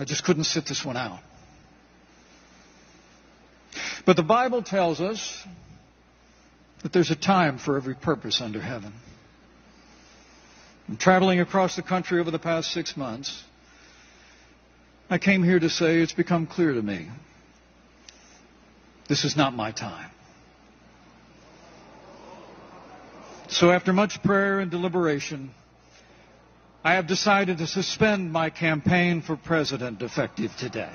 [0.00, 1.20] I just couldn't sit this one out.
[4.06, 5.46] But the Bible tells us
[6.82, 8.94] that there's a time for every purpose under heaven.
[10.88, 13.44] And traveling across the country over the past six months,
[15.10, 17.10] I came here to say it's become clear to me
[19.06, 20.10] this is not my time.
[23.48, 25.50] So after much prayer and deliberation,
[26.82, 30.90] I have decided to suspend my campaign for president effective today.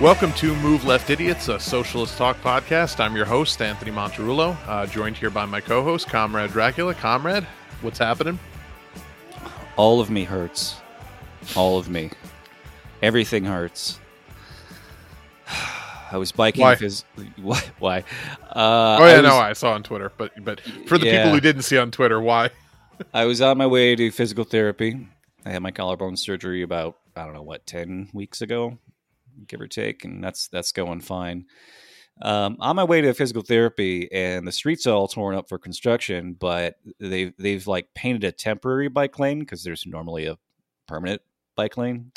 [0.00, 3.00] Welcome to Move Left Idiots, a socialist talk podcast.
[3.00, 6.94] I'm your host, Anthony Monterulo, uh, joined here by my co host, Comrade Dracula.
[6.94, 7.44] Comrade,
[7.82, 8.38] what's happening?
[9.76, 10.76] All of me hurts.
[11.54, 12.10] All of me.
[13.02, 14.00] Everything hurts.
[16.10, 16.62] I was biking.
[16.62, 16.76] Why?
[16.76, 17.04] Phys-
[17.42, 17.62] why?
[17.78, 17.98] why?
[18.48, 20.10] Uh, oh, yeah, I no, I saw on Twitter.
[20.16, 21.18] But but for the Yeah.
[21.24, 22.48] people who didn't see on Twitter, why?
[23.14, 25.08] I was on my way to physical therapy.
[25.44, 28.78] I had my collarbone surgery about I don't know what ten weeks ago,
[29.46, 31.46] give or take, and that's that's going fine.
[32.22, 35.58] Um, on my way to physical therapy, and the streets are all torn up for
[35.58, 40.36] construction, but they've they've like painted a temporary bike lane because there's normally a
[40.86, 41.22] permanent
[41.56, 42.12] bike lane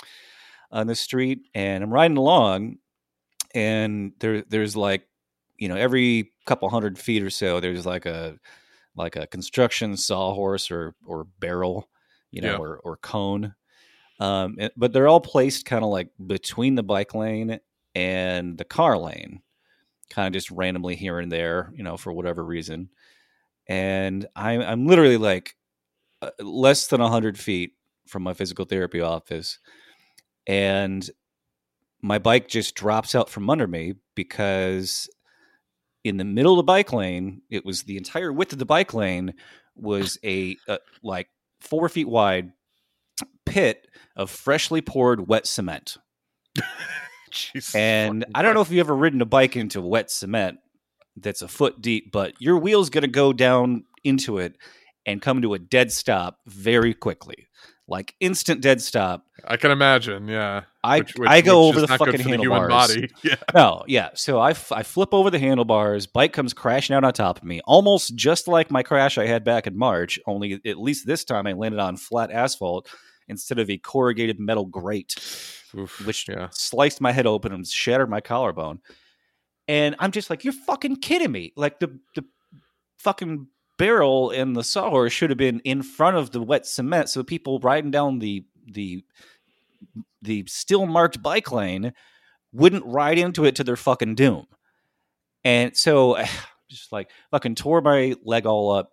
[0.71, 2.77] on the street, and I'm riding along,
[3.55, 5.07] and there there's like
[5.57, 8.37] you know every couple hundred feet or so there's like a
[8.95, 11.89] like a construction sawhorse or or barrel,
[12.31, 12.57] you know, Yeah.
[12.57, 13.55] or or cone.
[14.23, 17.59] Um, but they're all placed kind of like between the bike lane
[17.93, 19.41] and the car lane,
[20.09, 22.87] kind of just randomly here and there, you know, for whatever reason.
[23.67, 25.57] And I'm I'm literally like
[26.21, 27.73] uh, less than hundred feet
[28.07, 29.59] from my physical therapy office,
[30.47, 31.09] and
[32.01, 35.09] my bike just drops out from under me because
[36.05, 38.93] in the middle of the bike lane, it was the entire width of the bike
[38.93, 39.33] lane
[39.75, 41.27] was a, uh like
[41.59, 42.53] four feet wide
[43.45, 45.97] pit of freshly poured wet cement.
[47.31, 50.59] Jesus And I don't know if you've ever ridden a bike into wet cement
[51.17, 54.55] that's a foot deep, but your wheel's going to go down into it
[55.05, 57.47] and come to a dead stop very quickly.
[57.87, 59.25] Like instant dead stop.
[59.45, 60.27] I can imagine.
[60.29, 62.69] Yeah, I Which- which- I go over the fucking the handlebars.
[62.69, 63.09] body.
[63.23, 64.09] Yeah, No, yeah.
[64.15, 66.07] So I, f- I flip over the handlebars.
[66.07, 69.43] Bike comes crashing out on top of me, almost just like my crash I had
[69.43, 70.17] back in March.
[70.25, 72.87] Only at least this time I landed on flat asphalt
[73.27, 75.15] instead of a corrugated metal grate,
[75.77, 76.49] Oof, which yeah.
[76.51, 78.79] sliced my head open and shattered my collarbone.
[79.67, 81.53] And I'm just like, you're fucking kidding me!
[81.55, 82.25] Like the the
[82.97, 83.47] fucking
[83.77, 87.59] barrel and the sawhorse should have been in front of the wet cement, so people
[87.59, 89.03] riding down the the
[90.21, 91.93] the still marked bike lane
[92.51, 94.45] wouldn't ride into it to their fucking doom.
[95.43, 96.17] And so
[96.69, 98.91] just like fucking tore my leg all up.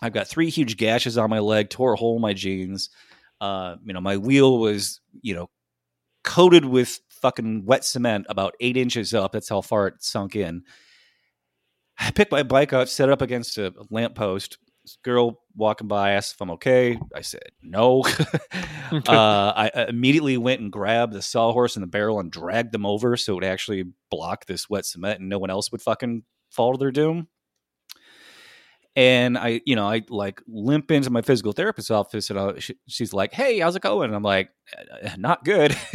[0.00, 2.90] I've got three huge gashes on my leg, tore a hole in my jeans.
[3.40, 5.48] Uh, you know, my wheel was, you know,
[6.24, 9.32] coated with fucking wet cement about eight inches up.
[9.32, 10.62] That's how far it sunk in.
[11.98, 14.58] I picked my bike up, set it up against a lamppost.
[14.84, 16.98] This girl walking by asked if I'm okay.
[17.14, 18.02] I said no.
[18.92, 23.16] uh, I immediately went and grabbed the sawhorse and the barrel and dragged them over
[23.16, 26.72] so it would actually block this wet cement and no one else would fucking fall
[26.72, 27.28] to their doom.
[28.98, 32.74] And I, you know, I like limp into my physical therapist's office, and I, she,
[32.88, 35.76] she's like, "Hey, how's it going?" And I'm like, "Uh, "Not good."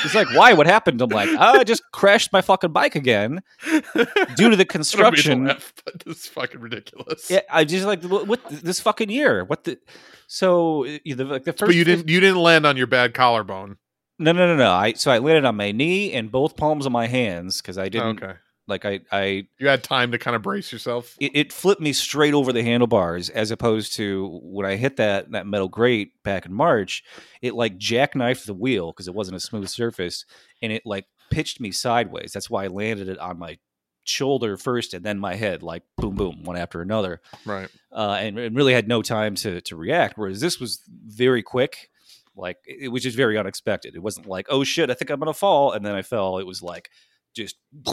[0.00, 0.54] she's like, "Why?
[0.54, 4.06] What happened?" I'm like, "Oh, "I just crashed my fucking bike again due to the
[4.08, 5.74] I don't mean to construction." laugh,
[6.06, 7.30] this is fucking ridiculous.
[7.30, 9.44] Yeah, I just like what, what this fucking year.
[9.44, 9.78] What the?
[10.26, 11.68] So uh, the like the first.
[11.68, 13.76] but you didn't you didn't land on your bad collarbone.
[14.18, 14.72] No, no, no, no.
[14.72, 17.90] I so I landed on my knee and both palms of my hands because I
[17.90, 21.16] didn't okay, like I I you had time to kind of brace yourself.
[21.20, 25.32] it, it flipped me straight over the handlebars as opposed to when I hit that
[25.32, 27.02] that metal grate back in March.
[27.40, 30.24] It like jackknifed the wheel because it wasn't a smooth surface
[30.60, 32.32] and it like pitched me sideways.
[32.32, 33.58] That's why I landed it on my
[34.04, 37.20] shoulder first and then my head, like boom, boom, one after another.
[37.44, 37.68] Right.
[37.92, 40.16] uh, and, and really had no time to to react.
[40.16, 41.90] Whereas this was very quick,
[42.36, 43.94] like it it was just very unexpected.
[43.94, 46.38] It wasn't like, oh shit, I think I'm gonna fall, and then I fell.
[46.38, 46.90] It was like
[47.34, 47.56] just,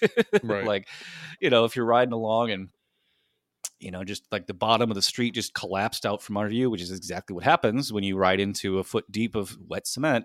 [0.42, 0.64] Right.
[0.64, 0.88] like
[1.40, 2.68] you know, if you're riding along and
[3.82, 6.70] you know, just like the bottom of the street just collapsed out from under you,
[6.70, 10.24] which is exactly what happens when you ride into a foot deep of wet cement.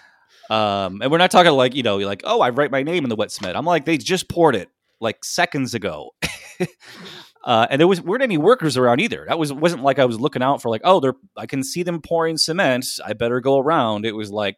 [0.50, 3.04] um, and we're not talking like, you know, you're like, oh, I write my name
[3.04, 3.56] in the wet cement.
[3.56, 4.68] I'm like, they just poured it
[5.00, 6.10] like seconds ago.
[7.44, 9.24] uh, and there was weren't any workers around either.
[9.28, 11.84] That was wasn't like I was looking out for like, oh, they're I can see
[11.84, 12.86] them pouring cement.
[13.04, 14.06] I better go around.
[14.06, 14.56] It was like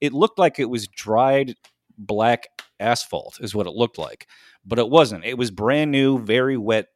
[0.00, 1.54] it looked like it was dried
[1.98, 2.48] black
[2.80, 4.26] asphalt, is what it looked like,
[4.64, 5.24] but it wasn't.
[5.24, 6.88] It was brand new, very wet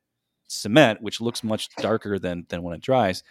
[0.49, 3.23] cement, which looks much darker than than when it dries.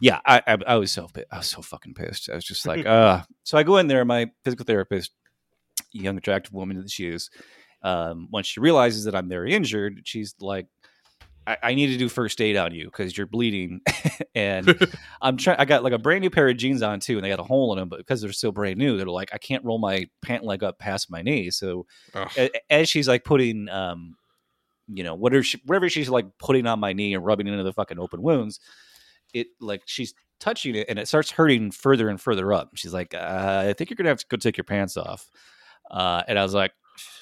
[0.00, 2.30] Yeah, I, I, I was so I was so fucking pissed.
[2.30, 3.22] I was just like, uh.
[3.44, 4.04] So I go in there.
[4.04, 5.12] My physical therapist,
[5.92, 7.30] young attractive woman that she is,
[7.82, 10.66] um, once she realizes that I'm very injured, she's like,
[11.46, 13.80] I, I need to do first aid on you because you're bleeding,
[14.34, 14.88] and
[15.22, 15.58] I'm trying.
[15.58, 17.44] I got like a brand new pair of jeans on too, and they got a
[17.44, 20.08] hole in them, but because they're still brand new, they're like I can't roll my
[20.22, 21.50] pant leg up past my knee.
[21.50, 21.86] So
[22.36, 24.16] a, as she's like putting, um,
[24.88, 27.72] you know, whatever she, whatever she's like putting on my knee and rubbing into the
[27.72, 28.60] fucking open wounds,
[29.32, 32.70] it like she's touching it and it starts hurting further and further up.
[32.74, 35.30] She's like, uh, I think you're gonna have to go take your pants off.
[35.90, 36.72] Uh, and I was like,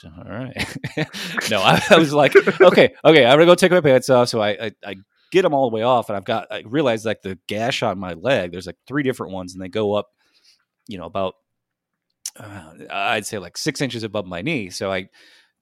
[0.05, 0.76] all right.
[1.50, 4.29] no, I, I, was like, okay, okay, I'm gonna go take my pants off.
[4.29, 4.97] So I, I, I,
[5.31, 7.99] get them all the way off, and I've got, I realized like the gash on
[7.99, 8.53] my leg.
[8.53, 10.06] There's like three different ones, and they go up,
[10.87, 11.35] you know, about
[12.38, 14.71] uh, I'd say like six inches above my knee.
[14.71, 15.09] So I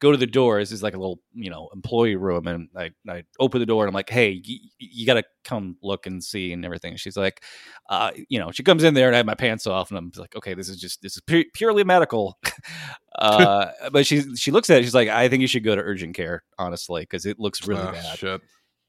[0.02, 0.58] go to the door.
[0.58, 3.84] This is like a little, you know, employee room, and I, I open the door
[3.84, 7.16] and I'm like, "Hey, y- you got to come look and see and everything." She's
[7.16, 7.44] like,
[7.88, 10.10] uh, you know, she comes in there and I have my pants off, and I'm
[10.16, 12.36] like, "Okay, this is just this is pu- purely medical."
[13.18, 15.80] uh, but she she looks at it, she's like, "I think you should go to
[15.80, 18.40] urgent care, honestly, because it looks really oh, bad." Shit.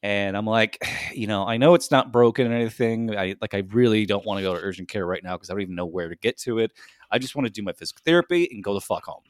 [0.01, 0.83] And I'm like,
[1.13, 3.15] you know, I know it's not broken or anything.
[3.15, 5.53] I like, I really don't want to go to urgent care right now because I
[5.53, 6.71] don't even know where to get to it.
[7.11, 9.21] I just want to do my physical therapy and go the fuck home.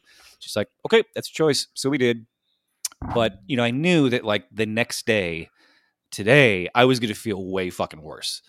[0.43, 1.67] She's like, okay, that's a choice.
[1.73, 2.25] So we did.
[3.13, 5.49] But, you know, I knew that like the next day,
[6.11, 8.41] today, I was going to feel way fucking worse.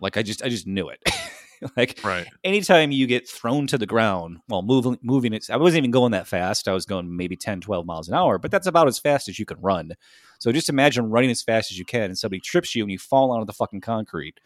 [0.00, 1.02] Like I just, I just knew it.
[1.76, 2.26] like right.
[2.44, 6.12] anytime you get thrown to the ground while moving, moving it, I wasn't even going
[6.12, 6.68] that fast.
[6.68, 9.38] I was going maybe 10, 12 miles an hour, but that's about as fast as
[9.38, 9.92] you can run.
[10.38, 12.98] So just imagine running as fast as you can and somebody trips you and you
[12.98, 14.40] fall onto the fucking concrete.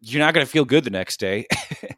[0.00, 1.46] You're not going to feel good the next day.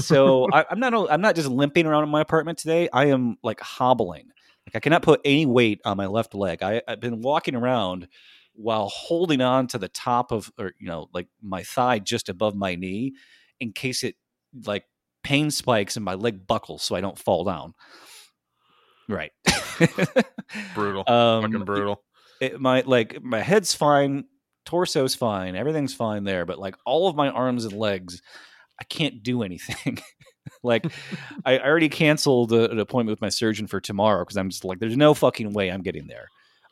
[0.00, 2.88] so I, am not I'm not just limping around in my apartment today.
[2.92, 4.30] I am like hobbling.
[4.66, 6.62] Like I cannot put any weight on my left leg.
[6.62, 8.08] I, I've been walking around
[8.54, 12.54] while holding on to the top of or you know like my thigh just above
[12.54, 13.14] my knee
[13.60, 14.16] in case it
[14.64, 14.84] like
[15.22, 17.74] pain spikes and my leg buckles so I don't fall down.
[19.08, 19.32] Right.
[20.74, 21.04] brutal.
[21.08, 22.02] Um, Fucking brutal.
[22.40, 24.24] It, it, my like my head's fine,
[24.64, 28.20] torso's fine, everything's fine there, but like all of my arms and legs
[28.80, 29.98] I can't do anything.
[30.62, 30.86] like
[31.44, 34.78] I already canceled a, an appointment with my surgeon for tomorrow because I'm just like,
[34.78, 36.28] there's no fucking way I'm getting there.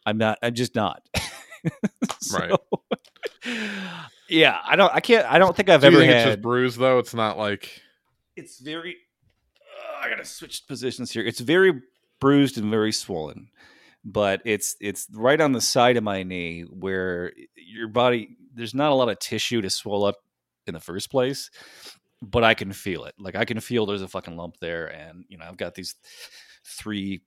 [0.06, 0.38] I'm not.
[0.42, 1.02] I'm just not.
[2.20, 2.58] so, right.
[4.28, 4.92] Yeah, I don't.
[4.94, 5.30] I can't.
[5.30, 6.20] I don't think I've do ever think had.
[6.22, 6.98] It's just bruised though.
[6.98, 7.82] It's not like.
[8.36, 8.96] It's very.
[9.60, 11.24] Uh, I gotta switch positions here.
[11.24, 11.82] It's very
[12.20, 13.48] bruised and very swollen,
[14.02, 18.36] but it's it's right on the side of my knee where your body.
[18.54, 20.16] There's not a lot of tissue to swell up
[20.66, 21.50] in the first place,
[22.22, 23.14] but I can feel it.
[23.19, 25.94] Like I can feel there's a fucking lump there, and you know I've got these
[26.64, 27.22] three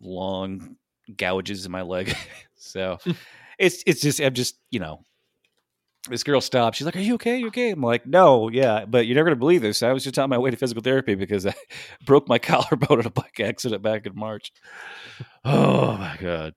[0.00, 0.76] long
[1.16, 2.14] gouges in my leg,
[2.54, 3.12] so hmm.
[3.58, 5.04] it's it's just I'm just you know
[6.08, 6.76] this girl stopped.
[6.76, 7.38] She's like, "Are you okay?
[7.38, 9.82] you okay?" I'm like, "No, yeah, but you're never gonna believe this.
[9.82, 11.54] I was just on my way to physical therapy because I
[12.04, 14.52] broke my collarbone in a bike accident back in March.
[15.44, 16.54] Oh my god!"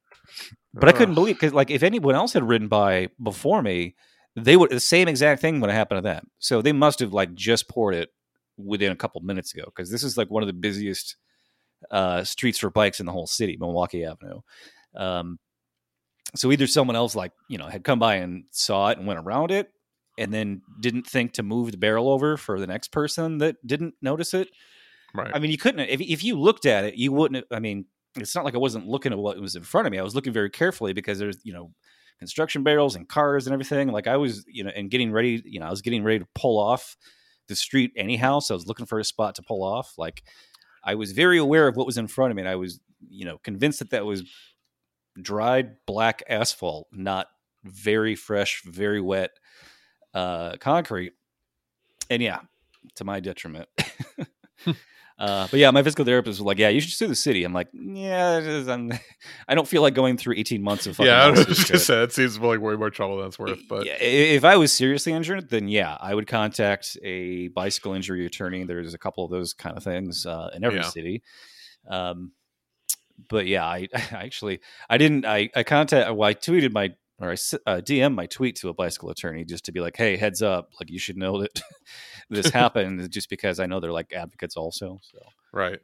[0.74, 3.96] But I couldn't believe because, like, if anyone else had ridden by before me,
[4.36, 6.28] they would the same exact thing would have happened to them.
[6.40, 8.10] So they must have like just poured it
[8.58, 11.18] within a couple minutes ago because this is like one of the busiest
[11.92, 14.42] uh, streets for bikes in the whole city, Milwaukee Avenue.
[14.96, 15.40] Um,
[16.36, 19.20] so either someone else like you know had come by and saw it and went
[19.20, 19.70] around it,
[20.18, 23.96] and then didn't think to move the barrel over for the next person that didn't
[24.02, 24.50] notice it.
[25.14, 25.32] Right.
[25.34, 27.46] I mean, you couldn't if if you looked at it, you wouldn't.
[27.52, 27.86] I mean,
[28.18, 30.00] it's not like I wasn't looking at what was in front of me.
[30.00, 31.72] I was looking very carefully because there's you know
[32.20, 33.90] construction barrels and cars and everything.
[33.90, 36.28] Like I was, you know, and getting ready, you know, I was getting ready to
[36.36, 36.98] pull off
[37.48, 38.40] the street anyhow.
[38.40, 39.94] So I was looking for a spot to pull off.
[39.98, 40.24] Like
[40.84, 42.42] I was very aware of what was in front of me.
[42.42, 42.80] And I was,
[43.10, 44.24] you know, convinced that that was
[45.22, 47.28] dried black asphalt, not
[47.64, 49.32] very fresh, very wet
[50.14, 51.14] uh, concrete.
[52.10, 52.40] And yeah,
[52.96, 53.68] to my detriment.
[55.18, 57.54] Uh, but yeah, my physical therapist was like, "Yeah, you should sue the city." I'm
[57.54, 58.92] like, "Yeah, I'm,
[59.48, 62.04] I don't feel like going through 18 months of fucking." yeah." I was just say
[62.04, 63.62] it seems like way more trouble than it's worth.
[63.70, 68.66] But if I was seriously injured, then yeah, I would contact a bicycle injury attorney.
[68.66, 70.90] There's a couple of those kind of things uh, in every yeah.
[70.90, 71.24] city.
[71.88, 72.34] Um,
[73.30, 77.30] but yeah, I, I, actually I didn't I I contact well I tweeted my or
[77.30, 80.42] I uh, DM my tweet to a bicycle attorney just to be like, "Hey, heads
[80.42, 80.72] up!
[80.80, 81.62] Like you should know that
[82.30, 85.00] this happened." Just because I know they're like advocates also.
[85.02, 85.20] So
[85.54, 85.80] right.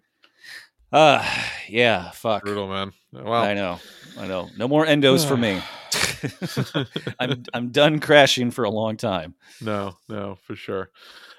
[0.91, 1.25] Uh
[1.69, 2.43] yeah, fuck.
[2.43, 2.91] Brutal, man.
[3.13, 3.79] Well, I know,
[4.17, 4.49] I know.
[4.57, 5.61] No more endos for me.
[7.19, 9.35] I'm I'm done crashing for a long time.
[9.61, 10.89] No, no, for sure.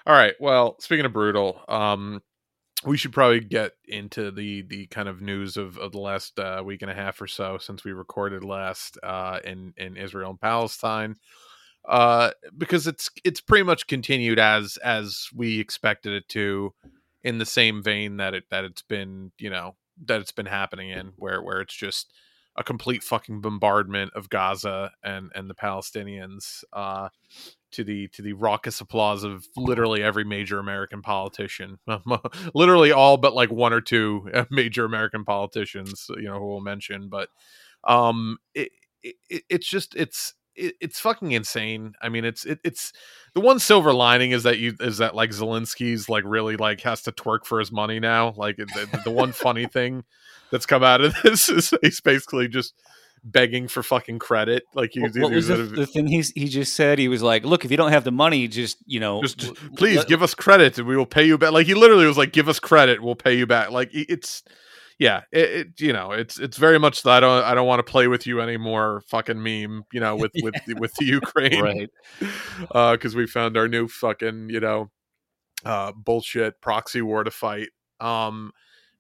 [0.07, 0.35] All right.
[0.41, 2.23] Well, speaking of brutal, um,
[2.85, 6.63] we should probably get into the the kind of news of, of the last uh,
[6.65, 10.41] week and a half or so since we recorded last uh, in in Israel and
[10.41, 11.17] Palestine,
[11.89, 16.75] uh, because it's it's pretty much continued as as we expected it to,
[17.23, 20.91] in the same vein that it that it's been you know that it's been happening
[20.91, 22.13] in where where it's just
[22.57, 26.65] a complete fucking bombardment of Gaza and and the Palestinians.
[26.73, 27.09] Uh,
[27.73, 31.79] to the to the raucous applause of literally every major American politician,
[32.55, 36.61] literally all but like one or two uh, major American politicians, you know, who we'll
[36.61, 37.09] mention.
[37.09, 37.31] But
[37.85, 38.71] um, it,
[39.03, 39.17] it
[39.49, 41.95] it's just it's it, it's fucking insane.
[42.01, 42.93] I mean, it's it, it's
[43.35, 47.03] the one silver lining is that you is that like Zelensky's like really like has
[47.03, 48.35] to twerk for his money now.
[48.37, 50.05] Like the, the one funny thing
[50.51, 52.75] that's come out of this is he's basically just
[53.25, 54.65] begging for fucking credit.
[54.75, 56.99] Like he, what, was the, the, thing he he just said?
[56.99, 59.55] He was like, "Look, if you don't have the money, just you know, just, just
[59.77, 62.19] please let, give us credit, and we will pay you back." Like he literally was
[62.19, 64.43] like, "Give us credit, we'll pay you back." Like it's.
[65.03, 67.85] Yeah, it, it you know it's it's very much that I don't I don't want
[67.85, 70.75] to play with you anymore fucking meme you know with with yeah.
[70.79, 71.91] with the Ukraine right
[72.71, 74.93] because uh, we found our new fucking you know
[75.65, 78.53] uh bullshit proxy war to fight um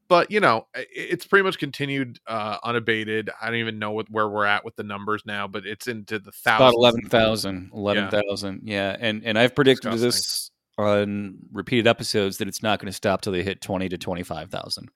[0.09, 4.28] but you know it's pretty much continued uh unabated i don't even know what, where
[4.28, 8.75] we're at with the numbers now but it's into the thousands about 11,000 11,000 yeah.
[8.92, 8.97] yeah.
[9.00, 10.06] and and i've predicted Disgusting.
[10.06, 13.99] this on repeated episodes that it's not going to stop till they hit 20 to
[13.99, 14.88] 25,000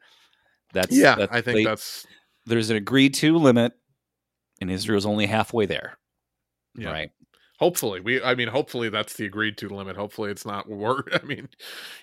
[0.76, 2.06] that's yeah that's, i think that's
[2.46, 3.72] there's an agreed to limit
[4.60, 5.98] and israel's only halfway there.
[6.78, 6.90] Yeah.
[6.90, 7.10] right.
[7.58, 9.96] Hopefully we i mean hopefully that's the agreed to limit.
[9.96, 11.48] Hopefully it's not work i mean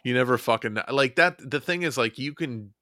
[0.04, 2.74] you never fucking like that the thing is like you can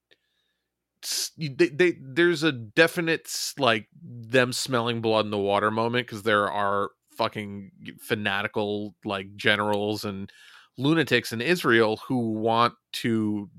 [1.38, 6.50] they, they there's a definite like them smelling blood in the water moment because there
[6.50, 10.32] are fucking fanatical like generals and
[10.78, 13.50] lunatics in Israel who want to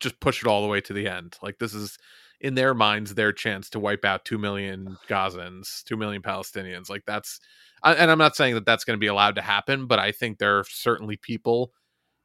[0.00, 1.36] just push it all the way to the end.
[1.42, 1.98] Like this is
[2.40, 6.88] in their minds their chance to wipe out 2 million Gazans, 2 million Palestinians.
[6.88, 7.40] Like that's
[7.84, 10.38] and I'm not saying that that's going to be allowed to happen, but I think
[10.38, 11.72] there are certainly people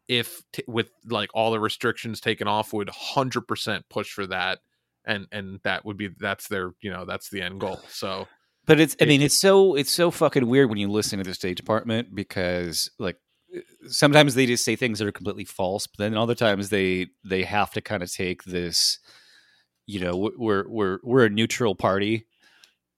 [0.08, 4.60] if t- with like all the restrictions taken off would 100% push for that
[5.06, 8.28] and and that would be that's their you know that's the end goal so
[8.66, 11.34] but it's i mean it's so it's so fucking weird when you listen to the
[11.34, 13.18] state department because like
[13.88, 17.44] sometimes they just say things that are completely false but then other times they they
[17.44, 19.00] have to kind of take this
[19.86, 22.26] you know we're we're we're a neutral party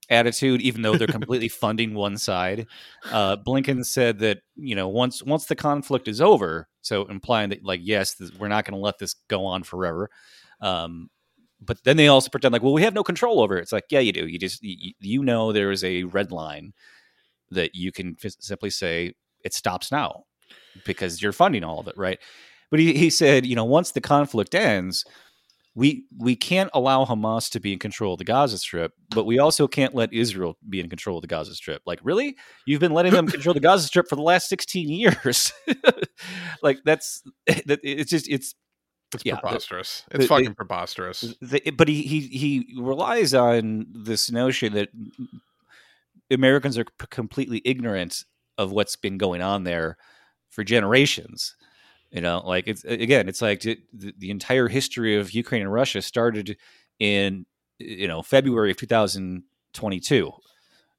[0.10, 2.68] attitude, even though they're completely funding one side.
[3.12, 7.64] Uh, Blinken said that you know once once the conflict is over, so implying that
[7.64, 10.10] like yes, this, we're not going to let this go on forever.
[10.62, 11.10] Um,
[11.62, 13.62] but then they also pretend like, well, we have no control over it.
[13.62, 14.28] It's like, yeah, you do.
[14.28, 16.74] You just you, you know there is a red line
[17.52, 20.24] that you can f- simply say it stops now
[20.86, 22.20] because you're funding all of it, right?
[22.72, 25.06] But he, he said, you know, once the conflict ends,
[25.76, 29.40] we we can't allow Hamas to be in control of the Gaza Strip, but we
[29.40, 31.82] also can't let Israel be in control of the Gaza Strip.
[31.86, 32.38] Like, really?
[32.66, 35.52] You've been letting them control the Gaza Strip for the last 16 years.
[36.62, 37.22] like that's
[37.66, 38.56] that it's just it's
[39.14, 40.04] it's yeah, preposterous.
[40.10, 41.36] The, it's the, fucking the, preposterous.
[41.76, 44.90] but he he he relies on this notion that
[46.32, 48.24] Americans are p- completely ignorant
[48.58, 49.98] of what's been going on there
[50.56, 51.56] for generations
[52.16, 56.02] you know, like it's again, it's like the, the entire history of Ukraine and Russia
[56.02, 56.56] started
[56.98, 57.46] in
[57.78, 60.32] you know February of 2022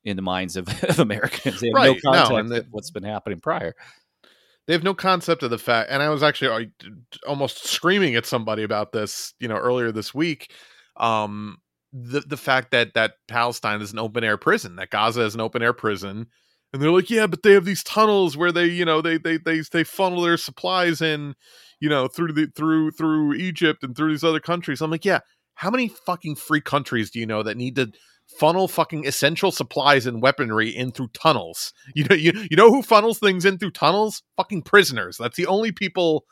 [0.05, 1.61] in the minds of, of Americans.
[1.61, 1.99] They have right.
[2.05, 3.75] no context no, of what's been happening prior.
[4.67, 6.71] They have no concept of the fact, and I was actually
[7.27, 10.53] almost screaming at somebody about this, you know, earlier this week.
[10.99, 11.63] Um,
[11.95, 15.41] the the fact that that Palestine is an open air prison, that Gaza is an
[15.41, 16.27] open air prison,
[16.73, 19.39] and they're like, yeah, but they have these tunnels where they, you know, they they
[19.39, 21.35] they they funnel their supplies in,
[21.81, 24.81] you know, through the through through Egypt and through these other countries.
[24.81, 25.21] I'm like, yeah,
[25.55, 27.93] how many fucking free countries do you know that need to
[28.41, 31.73] funnel fucking essential supplies and weaponry in through tunnels?
[31.95, 34.23] You know, you you know who funnels things in through tunnels?
[34.37, 35.17] Fucking prisoners.
[35.19, 36.25] That's the only people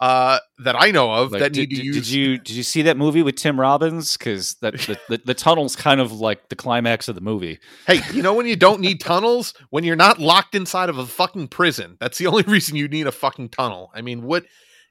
[0.00, 1.94] uh, that I know of like, that did, need to did, use.
[1.96, 4.16] Did you did you see that movie with Tim Robbins?
[4.16, 7.58] Because that the, the, the, tunnel's kind of like the climax of the movie.
[7.86, 11.04] Hey, you know when you don't need tunnels when you're not locked inside of a
[11.04, 11.98] fucking prison.
[12.00, 13.90] That's the only reason you need a fucking tunnel.
[13.94, 14.46] I mean, what?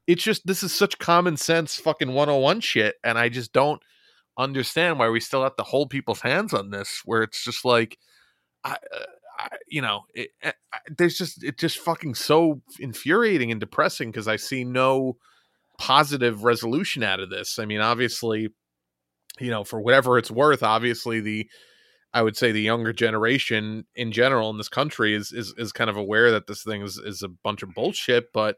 [0.06, 3.82] It's just this is such common sense fucking 101 shit, and I just don't
[4.38, 7.02] understand why we still have to hold people's hands on this.
[7.04, 7.98] Where it's just like
[8.64, 9.06] I, uh,
[9.40, 14.12] I you know, it, eh, I, there's just it's just fucking so infuriating and depressing
[14.12, 15.18] because I see no
[15.78, 17.58] positive resolution out of this.
[17.60, 18.50] I mean, obviously,
[19.40, 21.50] you know, for whatever it's worth, obviously the
[22.14, 25.90] I would say the younger generation in general in this country is is is kind
[25.90, 28.58] of aware that this thing is is a bunch of bullshit, but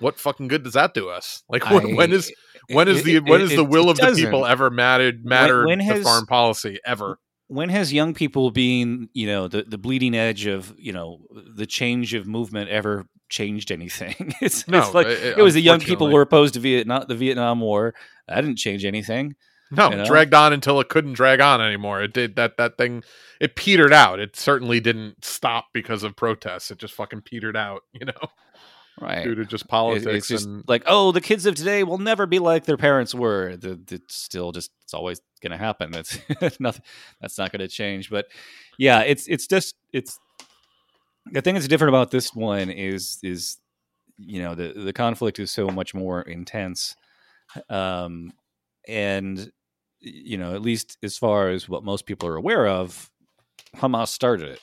[0.00, 1.42] what fucking good does that do us?
[1.48, 2.32] Like when, I- when is
[2.70, 5.24] when is it- the it- when is it- the will of the people ever mattered
[5.24, 7.18] mattered when to has- foreign policy ever?
[7.48, 11.20] When has young people being you know the, the bleeding edge of you know
[11.54, 15.60] the change of movement ever changed anything it's, No, it's like it- it was the
[15.62, 17.94] young people were opposed to vietnam the vietnam war
[18.26, 19.34] that didn't change anything
[19.70, 20.04] No, you know?
[20.06, 22.02] dragged on until it couldn't drag on anymore.
[22.02, 23.02] It did that that thing
[23.38, 24.18] it petered out.
[24.18, 26.70] It certainly didn't stop because of protests.
[26.70, 28.28] It just fucking petered out, you know,
[29.00, 29.24] right.
[29.24, 31.98] due to just It- politics it's just and like oh the kids of today will
[31.98, 33.56] never be like their parents were.
[33.60, 35.90] It's still just it's always going to happen.
[35.90, 36.18] That's
[36.60, 36.82] nothing
[37.20, 38.10] that's not going to change.
[38.10, 38.26] But
[38.78, 40.18] yeah it's it's just it's
[41.32, 43.58] the thing that's different about this one is is
[44.18, 46.96] you know the the conflict is so much more intense
[47.70, 48.32] um
[48.88, 49.50] and
[50.00, 53.10] you know at least as far as what most people are aware of
[53.76, 54.60] hamas started it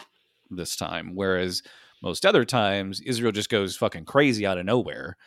[0.50, 1.16] this time.
[1.16, 1.62] Whereas
[2.02, 5.18] most other times israel just goes fucking crazy out of nowhere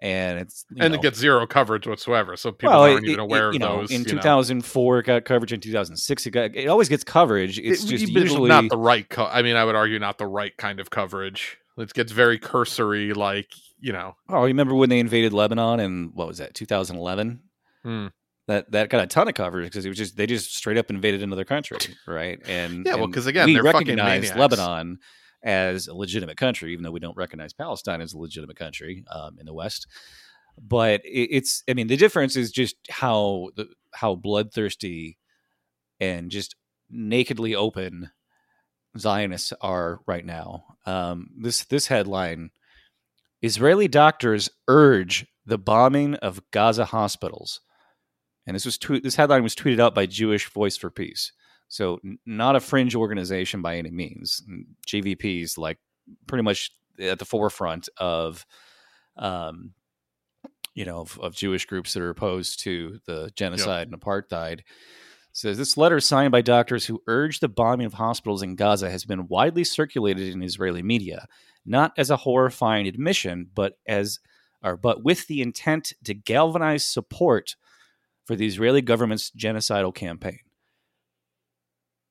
[0.00, 2.36] and it's and know, it gets zero coverage whatsoever.
[2.36, 3.90] So people well, aren't it- even it- aware you of know, those.
[3.90, 4.20] In you know.
[4.20, 5.52] 2004, it got coverage.
[5.52, 6.54] In 2006, it got.
[6.54, 7.58] It always gets coverage.
[7.58, 9.08] It's It- just usually not the right.
[9.08, 11.56] Co- I mean, I would argue not the right kind of coverage.
[11.78, 13.48] It gets very cursory, like
[13.80, 14.16] you know.
[14.28, 17.40] Oh, you remember when they invaded Lebanon in what was that, 2011?
[17.84, 18.06] Hmm.
[18.48, 20.90] That that got a ton of coverage because it was just they just straight up
[20.90, 22.40] invaded another country, right?
[22.46, 24.34] And Yeah, well, because again, we they're fucking recognize.
[24.34, 24.98] Lebanon
[25.44, 29.36] as a legitimate country, even though we don't recognize Palestine as a legitimate country um,
[29.38, 29.86] in the West.
[30.60, 35.18] But it, it's, I mean, the difference is just how the how bloodthirsty
[36.00, 36.56] and just
[36.90, 38.10] nakedly open
[38.96, 40.64] Zionists are right now.
[40.86, 42.50] Um, this this headline:
[43.42, 47.60] Israeli doctors urge the bombing of Gaza hospitals,
[48.46, 51.32] and this was twe- this headline was tweeted out by Jewish Voice for Peace.
[51.74, 54.40] So n- not a fringe organization by any means.
[54.86, 55.78] JVP is like
[56.28, 58.46] pretty much at the forefront of,
[59.16, 59.72] um,
[60.74, 64.60] you know, of, of Jewish groups that are opposed to the genocide and apartheid
[65.32, 69.04] says this letter signed by doctors who urge the bombing of hospitals in Gaza has
[69.04, 71.26] been widely circulated in Israeli media,
[71.66, 74.20] not as a horrifying admission, but as
[74.62, 77.56] or but with the intent to galvanize support
[78.24, 80.38] for the Israeli government's genocidal campaign.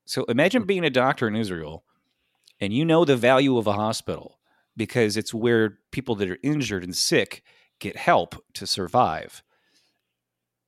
[0.04, 0.66] So imagine hmm.
[0.66, 1.84] being a doctor in Israel
[2.60, 4.38] and you know the value of a hospital
[4.76, 7.42] because it's where people that are injured and sick
[7.78, 9.42] get help to survive.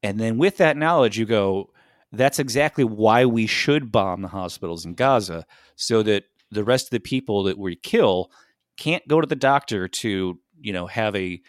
[0.02, 1.70] And then with that knowledge, you go,
[2.12, 5.44] that's exactly why we should bomb the hospitals in Gaza
[5.74, 8.30] so that the rest of the people that we kill
[8.76, 11.40] can't go to the doctor to, you know, have a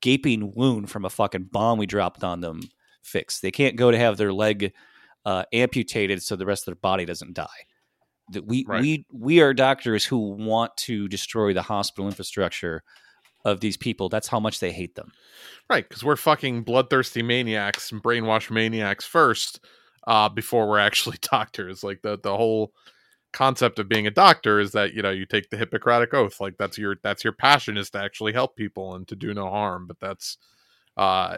[0.00, 2.60] gaping wound from a fucking bomb we dropped on them
[3.02, 3.42] fixed.
[3.42, 4.72] They can't go to have their leg
[5.28, 7.66] uh, amputated so the rest of their body doesn't die.
[8.32, 8.80] That we Right.
[8.80, 12.82] we we are doctors who want to destroy the hospital infrastructure
[13.44, 14.08] of these people.
[14.08, 15.12] That's how much they hate them.
[15.68, 19.60] Right, because we're fucking bloodthirsty maniacs and brainwashed maniacs first,
[20.06, 21.84] uh, before we're actually doctors.
[21.84, 22.72] Like the the whole
[23.34, 26.56] concept of being a doctor is that you know you take the Hippocratic oath, like
[26.58, 29.86] that's your that's your passion is to actually help people and to do no harm.
[29.86, 30.38] But that's
[30.96, 31.36] uh,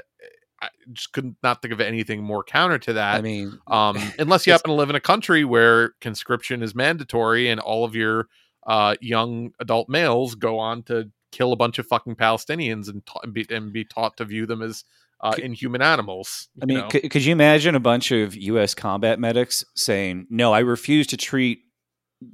[0.63, 3.17] I just could not think of anything more counter to that.
[3.17, 7.49] I mean, um, unless you happen to live in a country where conscription is mandatory
[7.49, 8.29] and all of your
[8.67, 13.21] uh, young adult males go on to kill a bunch of fucking Palestinians and, ta-
[13.23, 14.85] and, be, and be taught to view them as
[15.23, 16.49] uh, inhuman animals.
[16.63, 18.75] I mean, c- could you imagine a bunch of U.S.
[18.75, 21.61] combat medics saying, "No, I refuse to treat,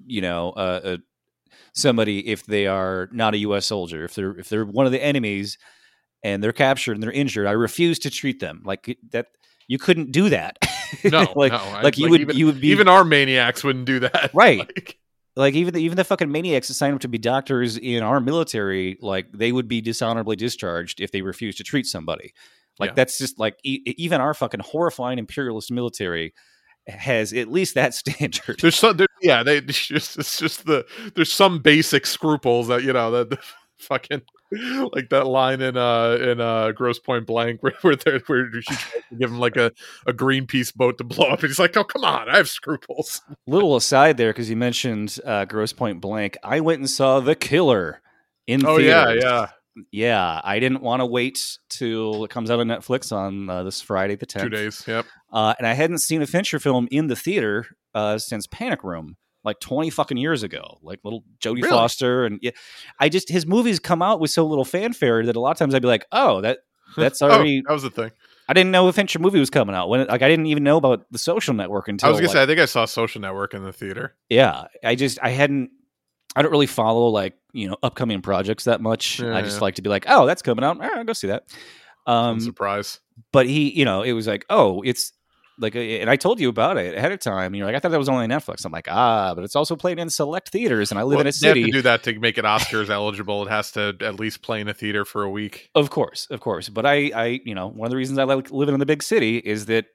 [0.06, 0.96] you know, uh, uh,
[1.74, 3.66] somebody if they are not a U.S.
[3.66, 5.58] soldier, if they're if they're one of the enemies
[6.26, 9.26] and they're captured and they're injured, I refuse to treat them like that."
[9.68, 10.58] You couldn't do that.
[11.04, 13.84] no, like, no, I- like you would, even, you would be even our maniacs wouldn't
[13.86, 14.58] do that, Right.
[14.60, 14.98] Like,
[15.34, 18.20] like even the, even the fucking maniacs that sign up to be doctors in our
[18.20, 22.32] military, like they would be dishonorably discharged if they refused to treat somebody.
[22.78, 22.94] Like Yeah.
[22.94, 26.32] that's just like e- even our fucking horrifying imperialist military
[26.86, 28.60] has at least that standard.
[28.60, 30.86] there's so there, yeah, they it's just it's just the
[31.16, 33.38] there's some basic scruples that you know that the
[33.78, 34.22] fucking
[34.92, 38.60] like that line in uh in uh Grosse Pointe Blank where where, they're, where she
[38.74, 39.72] tries to give him like a
[40.06, 43.22] a Greenpeace boat to blow up and he's like oh come on I have scruples
[43.46, 46.36] Little aside there because you mentioned uh, Grosse Pointe Blank.
[46.42, 48.00] I went and saw The Killer
[48.46, 49.46] in oh yeah yeah
[49.92, 50.40] yeah.
[50.42, 54.14] I didn't want to wait till it comes out on Netflix on uh, this Friday
[54.16, 54.44] the tenth.
[54.44, 58.16] two days yep Uh, and I hadn't seen a Fincher film in the theater uh,
[58.18, 61.70] since Panic Room like 20 fucking years ago, like little Jodie Really?
[61.70, 62.26] Foster.
[62.26, 62.50] And yeah,
[63.00, 65.74] I just, his movies come out with so little fanfare that a lot of times
[65.74, 66.58] I'd be like, oh, that,
[66.96, 68.10] that's Oh, already, that was the thing.
[68.48, 69.88] I didn't know a Fincher movie was coming out.
[69.88, 72.34] When like, I didn't even know about the social network until I was gonna like,
[72.36, 74.14] say I think I saw Social Network in the theater.
[74.28, 75.70] yeah, I just, I hadn't,
[76.36, 79.18] I don't really follow like, you know, upcoming projects that much.
[79.20, 79.62] Yeah, I just yeah.
[79.62, 80.80] like to be like, oh, that's coming out.
[80.80, 81.44] I'll go see that.
[82.06, 83.00] Um, Um, surprise.
[83.32, 85.12] but he, you know, it was like, oh, it's
[85.58, 87.46] like, and I told you about it ahead of time.
[87.46, 88.64] And you're like, I thought that was only Netflix.
[88.64, 91.26] I'm like, ah, but it's also played in select theaters, and I live Well, in
[91.28, 91.64] a they have city.
[91.64, 93.46] to do that to make it Oscars eligible.
[93.46, 95.70] It has to at least play in a theater for a week.
[95.74, 96.68] Of course, of course.
[96.68, 99.02] But I, I, you know, one of the reasons I like living in the big
[99.02, 99.86] city is that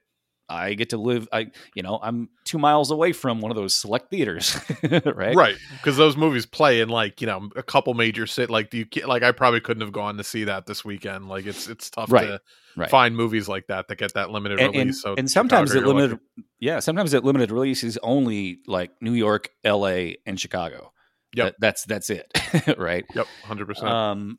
[0.52, 1.28] I get to live.
[1.32, 5.34] I, you know, I'm two miles away from one of those select theaters, right?
[5.34, 8.50] Right, because those movies play in like you know a couple major sit.
[8.50, 11.28] Like you, like I probably couldn't have gone to see that this weekend.
[11.28, 12.40] Like it's it's tough Right, to
[12.76, 12.90] right.
[12.90, 15.02] find movies like that that get that limited And, and, release.
[15.02, 16.48] so and sometimes it limited, lucky.
[16.60, 20.92] yeah, sometimes it limited release is only like New York, L.A., and Chicago.
[21.34, 22.30] Yeah, That- that's that's it,
[22.78, 23.04] right?
[23.14, 23.88] Yep, hundred percent.
[23.88, 24.38] Um,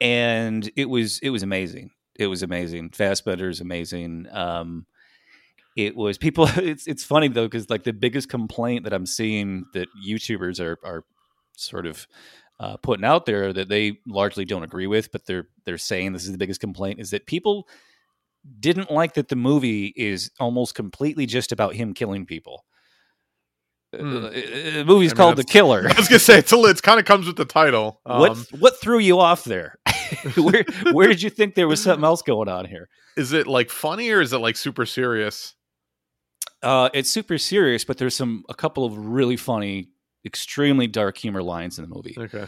[0.00, 1.90] and it was it was amazing.
[2.16, 2.90] It was amazing.
[2.90, 4.26] Fassbender's amazing.
[4.30, 4.86] Um,
[5.78, 6.48] it was people.
[6.56, 10.78] It's it's funny though because like the biggest complaint that I'm seeing that YouTubers are
[10.84, 11.04] are
[11.56, 12.06] sort of
[12.60, 16.24] uh, putting out there that they largely don't agree with, but they're they're saying this
[16.24, 17.68] is the biggest complaint is that people
[18.58, 22.64] didn't like that the movie is almost completely just about him killing people.
[23.96, 24.16] Hmm.
[24.16, 25.86] Uh, the movie's I mean, called The Killer.
[25.88, 28.00] I was gonna say it's a, it kind of comes with the title.
[28.02, 29.78] what Um, what threw you off there?
[30.36, 32.88] where where did you think there was something else going on here?
[33.18, 35.54] is it like funny or is it like super serious?
[36.62, 39.88] Uh, it's super serious, but there's some a couple of really funny,
[40.24, 42.14] extremely dark humor lines in the movie.
[42.18, 42.46] Okay,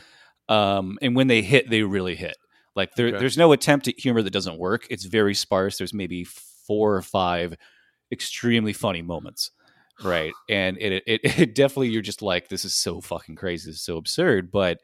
[0.49, 2.37] Um, and when they hit, they really hit.
[2.75, 3.19] Like there, Okay.
[3.19, 4.87] there's no attempt at humor that doesn't work.
[4.91, 5.79] It's very sparse.
[5.79, 7.55] There's maybe four or five
[8.13, 9.51] extremely funny moments,
[10.05, 10.33] right?
[10.49, 13.71] And it, it, it definitely you're just like, this is so fucking crazy.
[13.71, 14.51] This is so absurd.
[14.51, 14.79] But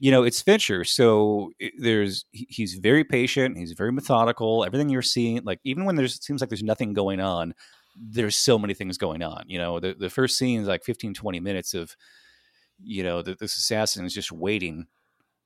[0.00, 3.56] you know, it's Fincher, so it- there's he's very patient.
[3.56, 4.64] He's very methodical.
[4.64, 7.54] Everything you're seeing, like even when there's it seems like there's nothing going on,
[7.96, 9.44] there's so many things going on.
[9.46, 11.96] You know, the the first scene is like 15, 20 minutes of
[12.82, 14.86] you know that this assassin is just waiting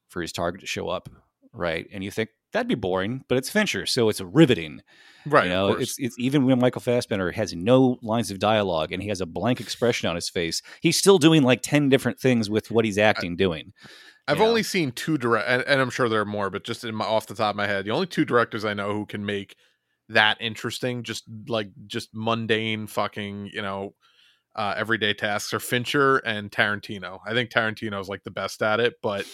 [0.09, 1.09] for his target to show up,
[1.53, 1.87] right?
[1.93, 4.81] And you think that'd be boring, but it's Fincher, so it's riveting.
[5.27, 5.45] right.
[5.45, 9.09] you know, it's it's even when Michael Fassbender has no lines of dialogue and he
[9.09, 12.71] has a blank expression on his face, he's still doing like ten different things with
[12.71, 13.73] what he's acting doing.
[14.27, 14.47] I've know.
[14.47, 17.05] only seen two direct, and, and I'm sure there are more, but just in my
[17.05, 19.57] off the top of my head, the only two directors I know who can make
[20.09, 23.95] that interesting, just like just mundane fucking, you know,
[24.57, 27.21] uh, everyday tasks are Fincher and Tarantino.
[27.27, 29.27] I think Tarantino is like the best at it, but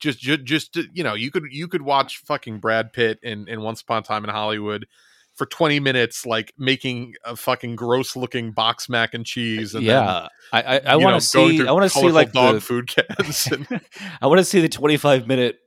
[0.00, 3.62] just, just, just you know, you could you could watch fucking Brad Pitt in in
[3.62, 4.86] Once Upon a Time in Hollywood
[5.34, 9.74] for 20 minutes, like making a fucking gross looking box mac and cheese.
[9.74, 11.66] And then, yeah, I I, I want to see.
[11.66, 13.46] I want to see like dog the, food cans.
[13.46, 13.80] And,
[14.20, 15.58] I want to see the 25 minute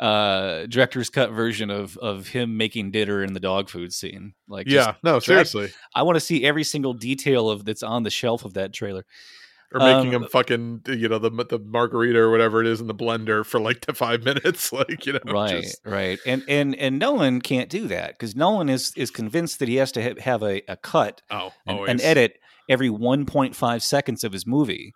[0.00, 4.32] uh director's cut version of of him making dinner in the dog food scene.
[4.48, 5.70] Like yeah, no, seriously.
[5.94, 9.04] i want to see every single detail of that's on the shelf of that trailer.
[9.72, 12.88] Or making Um, him fucking you know the the margarita or whatever it is in
[12.88, 16.18] the blender for like to five minutes like you know right just- right.
[16.26, 19.92] And and and nolan can't do that because nolan is is convinced that he has
[19.92, 21.90] to ha- have a, a cut oh and, always.
[21.90, 24.92] and edit every 1.5 seconds of his movie.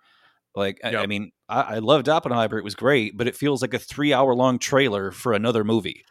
[0.57, 3.75] Like I, I mean I, I loved oppenheimer it was great but it feels like
[3.75, 6.05] a three hour long trailer for another movie.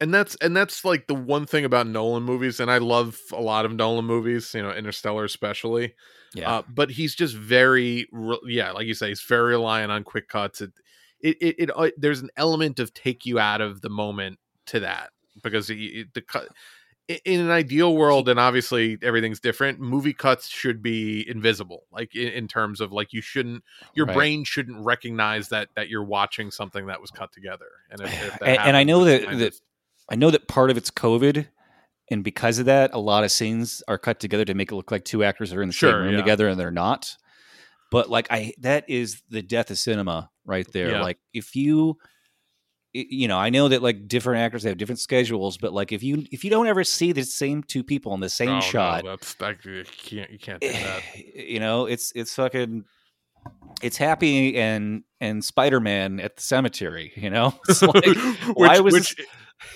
[0.00, 3.40] And that's and that's like the one thing about Nolan movies and I love a
[3.40, 5.94] lot of Nolan movies you know Interstellar especially
[6.34, 6.50] yeah.
[6.50, 10.28] uh, but he's just very re- yeah like you say he's very reliant on quick
[10.28, 10.60] cuts.
[10.60, 10.72] It
[11.20, 14.80] it, it, it uh, there's an element of take you out of the moment to
[14.80, 15.10] that
[15.42, 16.48] because it- the cut
[17.08, 22.28] in an ideal world and obviously everything's different movie cuts should be invisible like in,
[22.28, 23.62] in terms of like you shouldn't
[23.94, 24.14] your Right.
[24.14, 28.38] brain shouldn't recognize that that you're watching something that was cut together and if, if
[28.38, 29.54] that And- and I know that- that
[30.08, 31.46] I know that part of it's COVID,
[32.10, 34.90] and because of that, a lot of scenes are cut together to make it look
[34.90, 36.18] like two actors are in the same room yeah.
[36.18, 37.16] together, and they're not.
[37.90, 40.90] But like I, that is the death of cinema right there.
[40.90, 41.02] Yeah.
[41.02, 41.98] Like if you,
[42.92, 46.26] you know, I know that like different actors have different schedules, but like if you
[46.30, 49.04] if you don't ever see the same two people in the same Oh, no, shot,
[49.04, 51.02] that's that, you can't you can't do eh, that
[51.34, 52.84] you know, it's it's fucking.
[53.82, 57.12] It's happy and and Spider Man at the cemetery.
[57.16, 58.16] You know, it's like, which,
[58.54, 59.16] why was which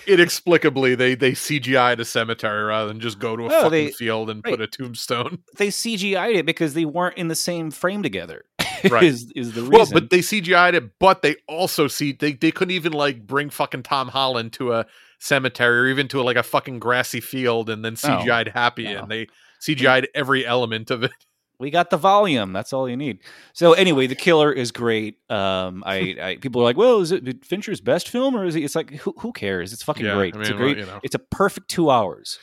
[0.05, 3.91] inexplicably they they CGI'd a cemetery rather than just go to a No, fucking they-
[3.91, 5.39] field and put a tombstone.
[5.57, 8.45] they CGI'd it because they weren't in the same frame together.
[8.89, 9.03] Right.
[9.03, 9.71] is is the reason?
[9.71, 13.49] Well, but they CGI'd it, but they also see they they couldn't even like bring
[13.49, 14.85] fucking Tom Holland to a
[15.19, 18.99] cemetery or even to like a fucking grassy field and then CGI'd happy no.
[18.99, 19.27] and they
[19.61, 21.11] CGI'd every element of it.
[21.59, 22.53] we got the volume.
[22.53, 23.19] That's all you need.
[23.53, 25.17] So anyway, the killer is great.
[25.29, 28.63] Um, I, I people are like, well, is it Fincher's best film or is it?
[28.63, 29.73] It's like who, who cares?
[29.73, 30.35] It's fucking Yeah, great.
[30.35, 30.77] I it's a great.
[30.77, 30.99] well, you know.
[31.03, 32.37] It's a perfect two hours,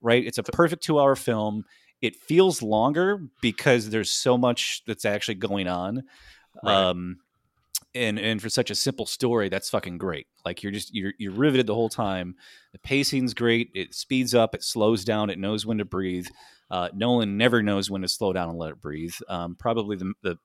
[0.00, 0.24] right?
[0.24, 1.64] It's a perfect two hour film.
[2.02, 6.04] It feels longer because there's so much that's actually going on.
[6.62, 6.74] Right.
[6.74, 7.18] Um,
[7.94, 10.26] and and for such a simple story, that's fucking great.
[10.44, 12.36] Like you're just you're you're riveted the whole time.
[12.72, 13.70] The pacing's great.
[13.74, 14.54] It speeds up.
[14.54, 15.30] It slows down.
[15.30, 16.28] It knows when to breathe.
[16.70, 19.14] Uh, Nolan never knows when to slow down and let it breathe.
[19.28, 20.38] Um, probably the the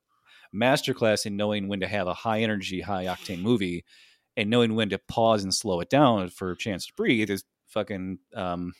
[0.54, 3.84] masterclass in knowing when to have a high energy, high octane movie,
[4.36, 7.44] and knowing when to pause and slow it down for a chance to breathe is
[7.68, 8.72] fucking um,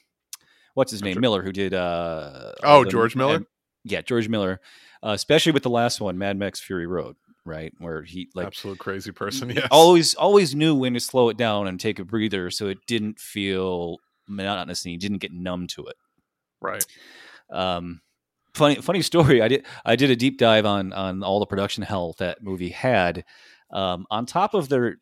[0.77, 1.21] what's his name Sure.
[1.21, 3.45] Miller who did uh Oh, the- George Miller?
[3.85, 4.61] yeah George Miller,
[5.03, 8.79] uh, especially with the last one Mad Max Fury Road, right where he like Absolute
[8.79, 9.51] crazy person.
[9.51, 12.79] yeah, always always knew when to slow it down and take a breather so it
[12.87, 15.97] didn't feel monotonous and he didn't get numb to it
[16.61, 16.85] right.
[17.51, 18.01] um
[18.55, 21.83] funny funny story i did i did a deep dive on on all the production
[21.85, 23.25] hell that movie had
[23.71, 24.97] um on top of their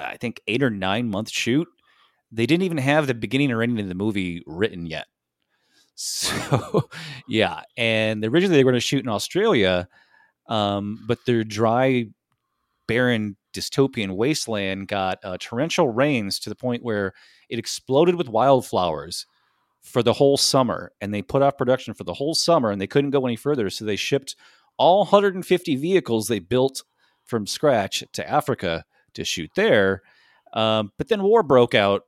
[0.00, 1.68] i think eight or nine month shoot
[2.32, 5.06] they didn't even have the beginning or ending of the movie written yet.
[5.94, 6.88] So
[7.28, 9.88] yeah and originally they were going to shoot in australia
[10.46, 12.04] um but their dry
[12.86, 17.14] barren dystopian wasteland got uh, torrential rains to the point where
[17.48, 19.24] it exploded with wildflowers
[19.80, 22.86] for the whole summer and they put off production for the whole summer and they
[22.86, 24.36] couldn't go any further so they shipped
[24.76, 26.82] all 150 vehicles they built
[27.24, 28.84] from scratch to africa
[29.16, 30.02] to shoot there.
[30.52, 32.04] Um, but then war broke out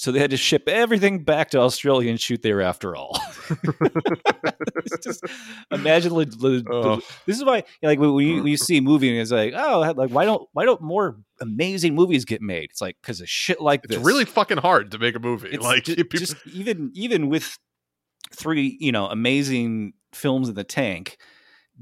[0.00, 3.20] so they had to ship everything back to australia and shoot there after all
[5.02, 5.22] just
[5.70, 7.00] imagine the, the- the- Oh.
[7.26, 8.42] this is why like when you, mm.
[8.42, 11.18] when you see a movie and it's like oh like why don't why don't more
[11.40, 14.58] amazing movies get made it's like because of shit like It's this It's really fucking
[14.58, 15.48] hard to make a movie.
[15.50, 17.56] it's like ju- people, just even even with
[18.34, 21.16] three you know amazing films in the tank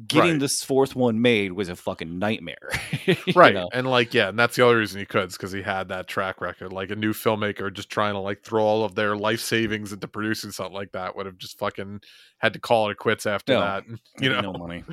[0.07, 0.41] getting Right.
[0.41, 2.71] this fourth one made was a fucking nightmare
[3.35, 3.69] right know?
[3.73, 6.07] and like yeah and that's the only reason he could is because he had that
[6.07, 9.41] track record like a new filmmaker just trying to like throw all of their life
[9.41, 12.01] savings into producing something like that would have just fucking
[12.39, 13.61] had to call it quits after No.
[13.61, 13.85] that
[14.21, 14.85] you know no money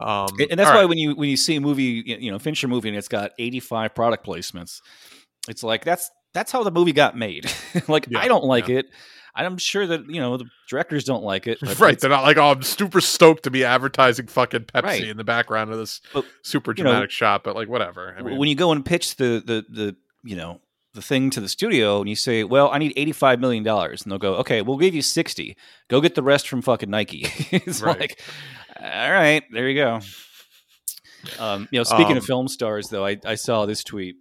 [0.00, 0.88] um and and that's why right.
[0.88, 3.94] when you when you see a movie you know fincher movie and it's got 85
[3.96, 4.80] product placements
[5.48, 7.50] it's like that's that's how the movie got made
[7.88, 8.86] like Yeah, i don't like it
[9.44, 12.52] i'm sure that you know the directors don't like it right they're not like oh
[12.52, 15.04] i'm super stoked to be advertising fucking pepsi Right.
[15.04, 18.22] in the background of this But, super you know, dramatic shot but like whatever i
[18.22, 20.60] mean when you go and pitch the the the you know
[20.94, 24.10] the thing to the studio and you say, "Well, I need eighty-five million dollars," and
[24.10, 25.54] they'll go, "Okay, we'll give you sixty.
[25.88, 28.00] Go get the rest from fucking Nike." it's Right.
[28.00, 28.22] like,
[28.80, 30.00] all right, there you go.
[31.38, 34.16] Um, you know, speaking Um, of film stars, though, I, I saw this tweet.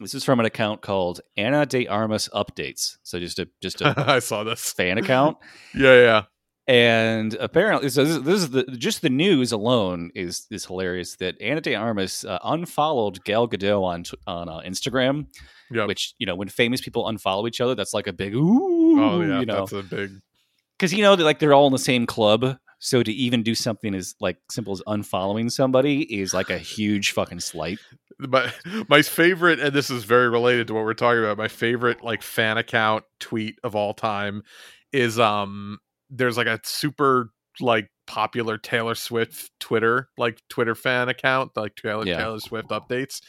[0.00, 2.96] This is from an account called Ana de Armas Updates.
[3.02, 5.36] So just a just a i saw this fan account,
[5.74, 6.22] yeah yeah
[6.68, 11.16] and apparently, so this, this is the just the news alone is is hilarious.
[11.16, 15.26] That Ana de Armas uh, unfollowed Gal Gadot on on uh, Instagram
[15.72, 15.88] Yep.
[15.88, 19.22] which you know when famous people unfollow each other that's like a big ooh oh
[19.22, 20.20] yeah you know that's a big
[20.78, 23.54] because you know that like they're all in the same club so to even do
[23.54, 27.78] something as like simple as unfollowing somebody is like a huge fucking slight
[28.28, 28.52] my
[28.88, 32.22] my favorite and this is very related to what we're talking about my favorite like
[32.22, 34.42] fan account tweet of all time
[34.92, 35.78] is um
[36.10, 37.30] there's like a super
[37.60, 42.18] like popular taylor swift twitter like twitter fan account like taylor, Yeah.
[42.18, 43.20] taylor swift updates.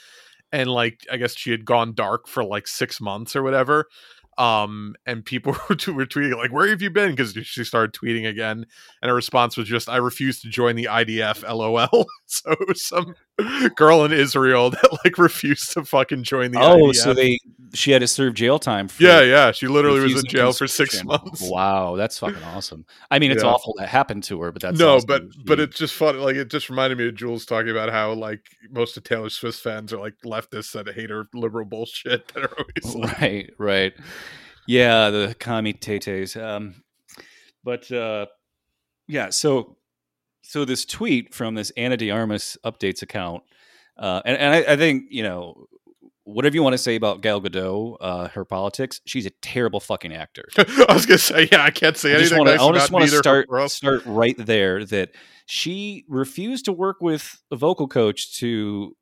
[0.51, 3.87] And like i guess she had gone dark for like six months or whatever
[4.37, 7.11] um and people were, tweeting like where have you been?
[7.11, 8.65] Because she started tweeting again
[9.01, 12.83] and her response was just i refuse to join the idf lol so it was
[12.83, 13.13] some
[13.75, 16.95] girl in israel that like refused to fucking join the oh IDF.
[16.95, 17.39] so they
[17.73, 19.51] she had to serve jail time for yeah yeah.
[19.51, 21.41] She literally was in jail for six months.
[21.41, 22.85] Wow that's fucking awesome.
[23.09, 23.49] I mean it's Yeah.
[23.49, 26.49] awful that happened to her but that's no but but it's just funny like it
[26.51, 29.99] just reminded me of jules talking about how like most of taylor swift's fans are
[29.99, 33.93] like leftists that hate her liberal bullshit that are always like, right right.
[34.67, 36.75] Yeah the commie tetes um
[37.63, 38.27] but uh
[39.07, 39.77] yeah so
[40.43, 43.43] so this tweet from this ana de armas updates account
[43.97, 45.67] uh and, and I, I think you know
[46.25, 50.13] whatever you want to say about gal gadot uh her politics she's a terrible fucking
[50.13, 52.71] actor i was gonna say yeah i can't say I anything want to nice I
[52.73, 55.11] just want to start start right there that
[55.45, 58.95] she refused to work with a vocal coach to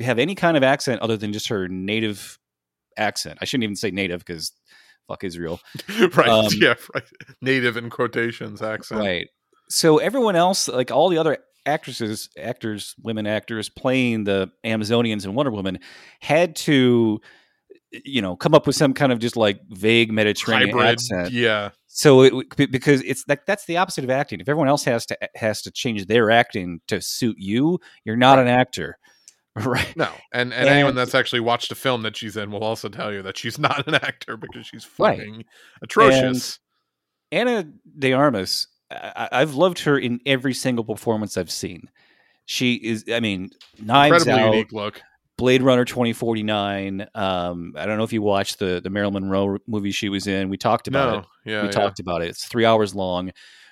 [0.00, 2.38] have any kind of accent other than just her native
[2.96, 3.38] accent.
[3.40, 4.52] I shouldn't even say native because
[5.08, 5.60] fuck Israel.
[6.14, 7.04] right Um, yeah right
[7.40, 9.28] native in quotations accent Right.
[9.72, 15.34] So everyone else, like all the other actresses, actors, women actors playing the Amazonians and
[15.34, 15.78] Wonder Woman,
[16.20, 17.20] had to
[18.04, 21.32] you know, come up with some kind of just like vague Mediterranean Hybrid, accent.
[21.32, 24.40] yeah, So it because it's like that's the opposite of acting.
[24.40, 28.38] If everyone else has to has to change their acting to suit you, you're not
[28.38, 28.98] an actor,
[29.56, 29.94] right?
[29.94, 33.12] no, and and anyone that's actually watched a film that she's in will also tell
[33.12, 35.18] you that she's not an actor because she's Right.
[35.18, 35.44] fucking
[35.82, 36.58] atrocious.
[37.30, 37.66] Ana
[37.98, 41.90] De Armas, I, I've loved her in every single performance I've seen.
[42.44, 43.50] She is, I mean,
[43.80, 45.00] Knives Incredibly Out, unique look.
[45.38, 47.06] Blade Runner 2049.
[47.14, 50.48] Um, I don't know if you watched the the Marilyn Monroe movie she was in.
[50.48, 51.24] We talked about No, it.
[51.50, 51.72] yeah, we yeah.
[51.72, 52.28] talked about it.
[52.28, 53.30] It's three hours long.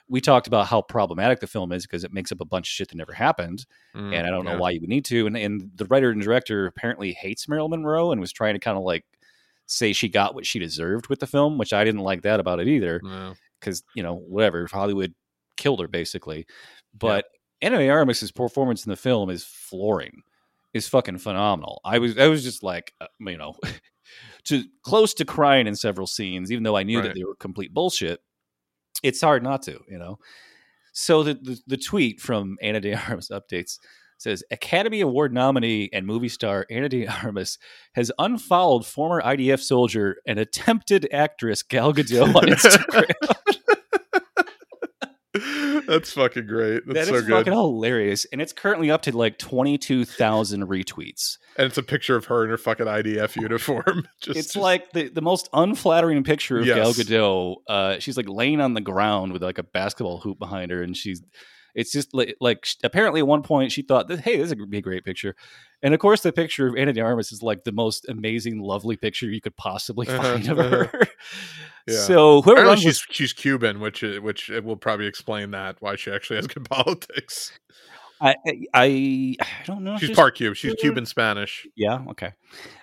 [0.08, 2.70] We talked about how problematic the film is because it makes up a bunch of
[2.72, 4.54] shit that never happened, Mm, and I don't yeah.
[4.54, 5.26] know why you would need to.
[5.26, 8.76] And, and the writer and director apparently hates Marilyn Monroe and was trying to kind
[8.76, 9.04] of like
[9.66, 12.58] say she got what she deserved with the film, which I didn't like that about
[12.58, 13.34] it either No.
[13.60, 15.14] Because you know whatever Hollywood
[15.56, 16.46] killed her basically.
[16.98, 17.26] But
[17.62, 20.22] Ana de Armas's performance in the film is flooring,
[20.72, 21.80] is fucking phenomenal.
[21.84, 23.54] I was I was just like uh, you know
[24.44, 27.08] to close to crying in several scenes, even though I knew Right.
[27.08, 28.20] that they were complete bullshit.
[29.02, 30.18] It's hard not to, you know.
[30.92, 33.78] So the the, the tweet from Ana de Armas updates
[34.20, 37.58] says Academy Award nominee and movie star Ana de Armas
[37.94, 43.36] has unfollowed former IDF soldier and attempted actress Gal Gadot on Instagram.
[45.86, 46.82] That's fucking great.
[46.86, 47.30] That's That is so good.
[47.46, 51.38] fucking hilarious, and it's currently up to like twenty two thousand retweets.
[51.56, 54.06] and it's a picture of her in her fucking IDF uniform.
[54.20, 57.56] Just, It's just- like the, the most unflattering picture of Gal Gadot.
[57.68, 60.96] Uh, she's like laying on the ground with like a basketball hoop behind her, and
[60.96, 61.22] she's.
[61.74, 64.78] It's just like, like apparently at one point she thought that hey this would be
[64.78, 65.34] a great picture,
[65.82, 68.96] and of course the picture of Ana de Armas is like the most amazing, lovely
[68.96, 70.86] picture you could possibly Uh-huh, find of uh-huh.
[70.92, 71.08] her.
[71.88, 71.96] Yeah.
[72.00, 75.96] So whoever Apparently she's she's Cuban, which i- which it will probably explain that why
[75.96, 77.58] she actually has good politics.
[78.20, 79.94] I, I I don't know.
[79.94, 80.54] if She's part Cuban.
[80.54, 81.66] She's Cuban Spanish.
[81.74, 82.04] Yeah.
[82.10, 82.32] Okay.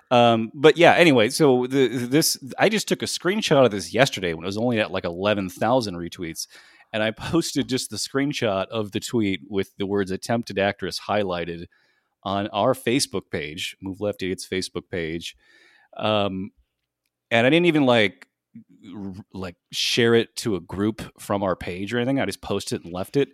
[0.10, 0.94] Um, but yeah.
[0.94, 4.58] Anyway, so the this I just took a screenshot of this yesterday when it was
[4.58, 6.48] only at like eleven thousand retweets,
[6.94, 11.66] and I posted just the screenshot of the tweet with the words "attempted actress" highlighted
[12.24, 15.36] on our Facebook page, Move Left Idiots Facebook page.
[15.96, 16.52] Um,
[17.32, 18.28] and I didn't even like
[19.34, 22.20] like share it to a group from our page or anything.
[22.20, 23.30] I just posted it and left it.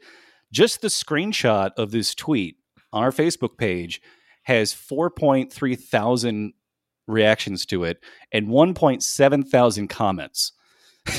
[0.51, 2.57] Just the screenshot of this tweet
[2.91, 4.01] on our Facebook page
[4.43, 6.53] has 4.3 thousand
[7.07, 10.51] reactions to it and 1.7 thousand comments.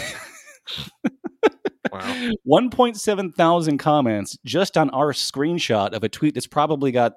[2.44, 2.60] Wow.
[2.60, 7.14] 1.7 thousand comments just on our screenshot of a tweet that's probably got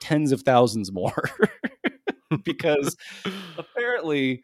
[0.00, 1.30] tens of thousands more
[2.44, 2.96] because
[3.58, 4.42] apparently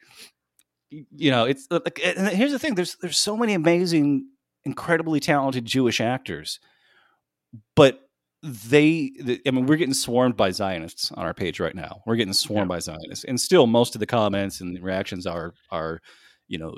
[0.90, 4.26] you know it's uh, like and here's the thing there's there's so many amazing
[4.64, 6.60] incredibly talented jewish actors
[7.74, 8.00] but
[8.42, 9.10] they
[9.46, 12.68] i mean we're getting swarmed by zionists on our page right now we're getting swarmed
[12.68, 16.00] by zionists and still most of the comments and reactions are are
[16.48, 16.74] you know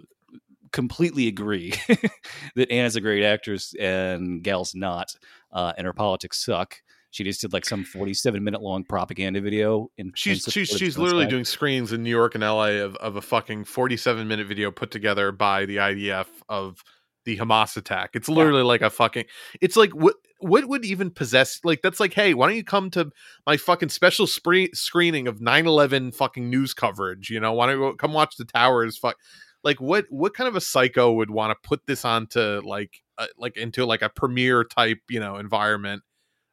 [0.74, 1.72] completely agree
[2.56, 5.14] that Ana's a great actress and Gal's not,
[5.52, 6.76] uh, and her politics suck.
[7.12, 9.88] She just did like some 47 minute long propaganda video.
[9.96, 11.30] In, in She's support she's she's literally genocide.
[11.30, 14.90] doing screens in New York and LA of, of a fucking 47 minute video put
[14.90, 16.82] together by the IDF of
[17.24, 18.10] the Hamas attack.
[18.14, 19.26] It's literally like a fucking
[19.60, 22.90] it's like what what would even possess like that's like hey why don't you come
[22.90, 23.10] to
[23.46, 27.94] my fucking special spree- screening of 9/11 fucking news coverage you know why don't you
[27.96, 29.16] come watch the towers fuck
[29.64, 33.27] like what what kind of a psycho would want to put this onto like uh,
[33.38, 36.03] like into like a premiere type you know environment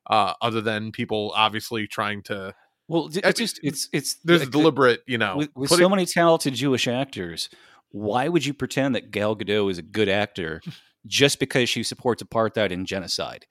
[0.10, 2.54] uh other than people obviously trying to
[2.88, 5.86] Well, I it's mean, just it's it's there's like, deliberate you know with, with so
[5.86, 7.50] it- many talented Jewish actors.
[7.94, 10.62] Why would you pretend that Gal Gadot is a good actor
[11.06, 13.46] just because she supports apartheid and genocide?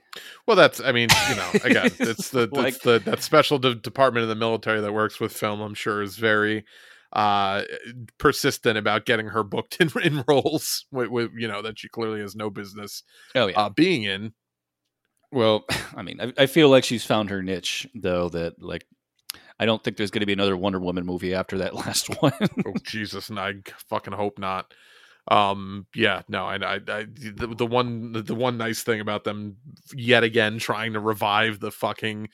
[0.45, 3.77] well that's i mean you know again it's the Like- it's the that special de-
[3.77, 6.65] department of the military that works with film i'm sure is very
[7.13, 7.63] uh
[8.19, 12.21] persistent about getting her booked in, in roles with, with you know that she clearly
[12.21, 13.03] has no business
[13.35, 13.59] Oh yeah.
[13.61, 14.33] uh being in
[15.33, 15.65] Well,
[15.97, 18.29] I mean, I, I feel like she's found her niche, though.
[18.29, 18.85] That like,
[19.59, 22.33] I don't think there's going to be another Wonder Woman movie after that last one.
[22.67, 23.55] oh jesus and i
[23.89, 24.73] fucking hope not
[25.29, 29.25] um yeah no i i, I the, the one the, the one nice thing about
[29.25, 29.57] them
[29.95, 32.29] yet again trying to revive the fucking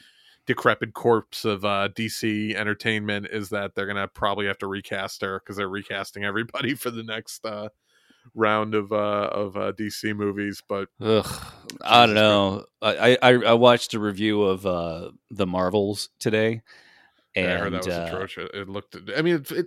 [0.47, 5.41] decrepit corpse of uh dc entertainment is that they're gonna probably have to recast her
[5.41, 7.69] because they're recasting everybody for the next uh
[8.35, 11.27] round of uh of uh dc movies but Ugh,
[11.83, 12.65] I don't know.
[12.83, 16.63] I, I I watched a review of uh the Marvels today,
[17.35, 18.51] and yeah, I heard that was uh, atrocious.
[18.55, 19.67] It looked i mean it it,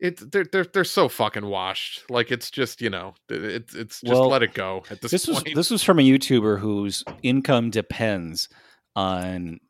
[0.00, 2.08] it they're, they're they're so fucking washed.
[2.10, 5.10] Like it's just you know it, it's it's just Well, let it go at this,
[5.10, 8.48] this was this was from a YouTuber whose income depends
[8.94, 9.60] on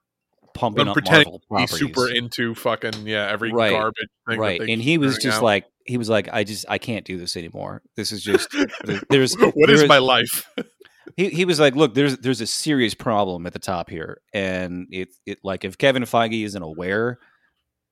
[0.56, 1.78] pumping I'm up Marvel he's properties.
[1.78, 3.70] super into fucking yeah every Right.
[3.70, 5.42] garbage thing right, and he was just out.
[5.44, 7.82] like he was like I just I can't do this anymore.
[7.96, 8.48] This is just
[9.10, 10.48] there's what there is is- my life?
[11.16, 14.86] he he was like, look, there's there's a serious problem at the top here, and
[14.90, 17.18] it it like if Kevin Feige isn't aware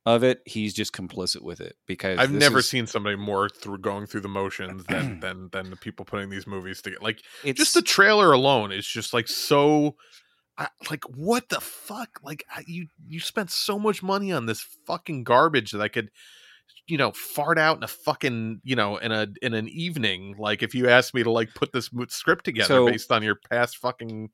[0.07, 3.79] of it, he's just complicit with it because I've never is- seen somebody more through
[3.79, 7.01] going through the motions than than than the people putting these movies together.
[7.03, 9.95] Like it's just the trailer alone is just like so.
[10.57, 12.21] I, like what the fuck?
[12.23, 16.11] Like I, you you spent so much money on this fucking garbage that I could,
[16.87, 20.37] you know, fart out in a fucking you know in a in an evening.
[20.39, 23.37] Like if you asked me to like put this script together So- based on your
[23.51, 24.31] past fucking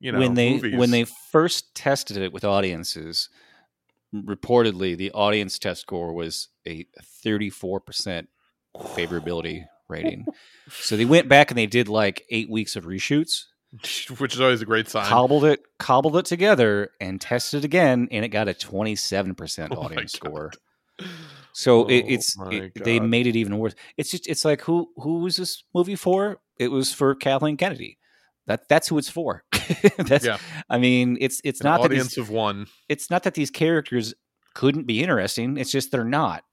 [0.00, 0.76] you know when they movies.
[0.76, 3.28] when they first tested it with audiences,
[4.14, 6.86] reportedly the audience test score was a
[7.24, 8.26] 34%
[8.76, 10.26] favorability rating.
[10.70, 13.44] so they went back and they did like 8 weeks of reshoots,
[14.18, 15.06] which is always a great sign.
[15.06, 20.16] cobbled it cobbled it together and tested again and it got a 27% Oh audience
[20.16, 20.28] God.
[20.28, 20.52] score.
[21.52, 23.74] So it, Oh it's it, they made it even worse.
[23.96, 26.40] It's just it's like who who was this movie for?
[26.58, 27.98] It was for Kathleen Kennedy.
[28.46, 29.44] That that's who it's for.
[29.98, 30.38] that's Yeah.
[30.68, 32.66] I mean, it's it's An not that audience these, of one.
[32.88, 34.14] it's not that these characters
[34.54, 35.56] couldn't be interesting.
[35.56, 36.44] It's just they're not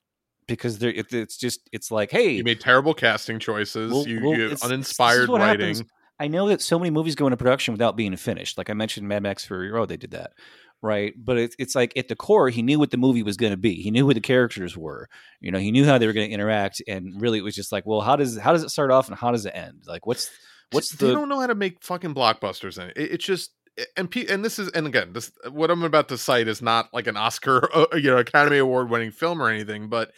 [0.48, 3.92] because they're it, it's just it's like hey, You made terrible casting choices.
[3.92, 5.76] Well- you, well, you it's- this is uninspired writing.
[5.76, 5.84] happens.
[6.22, 8.58] I know that so many movies go into production without being finished.
[8.58, 10.34] Like I mentioned, Mad Max Fury Road, they did that,
[10.82, 11.14] right?
[11.18, 13.58] But it's it's like at the core, he knew what the movie was going to
[13.58, 13.76] be.
[13.82, 15.10] He knew who the characters were.
[15.40, 17.72] You know, he knew how they were going to interact, and really, it was just
[17.72, 19.82] like, well, how does how does it start off and how does it end?
[19.88, 20.30] Like, what's
[20.72, 22.98] what's they the don't know how to make fucking blockbusters in it.
[22.98, 23.52] It- it's just
[23.98, 26.94] and pe- and this is and again this what I'm about to cite is not
[26.94, 30.12] like an Oscar uh, you know Academy Award winning film or anything, but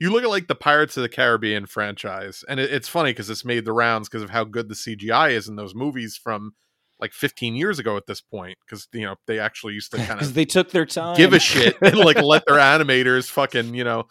[0.00, 3.30] you look at like the Pirates of the Caribbean franchise, and it, it's funny because
[3.30, 6.52] it's made the rounds because of how good the CGI is in those movies from
[7.00, 10.20] like 15 years ago at this point because you know they actually used to kind
[10.20, 11.16] of they took their time.
[11.16, 14.04] give a shit and like let their animators fucking you know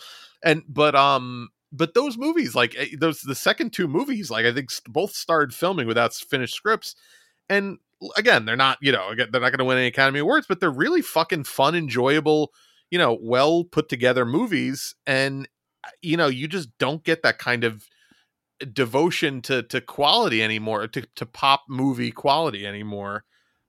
[0.44, 4.54] and but um but those movies like eh, those the second two movies like i
[4.54, 6.96] think both started filming without finished scripts
[7.50, 7.78] and
[8.18, 10.60] again they're not you know again, they're not going to win any academy awards but
[10.60, 12.52] they're really fucking fun enjoyable
[12.92, 15.48] you know well put together movies and
[16.02, 17.88] you know you just don't get that kind of
[18.74, 23.24] devotion to to quality anymore to, to pop movie quality anymore.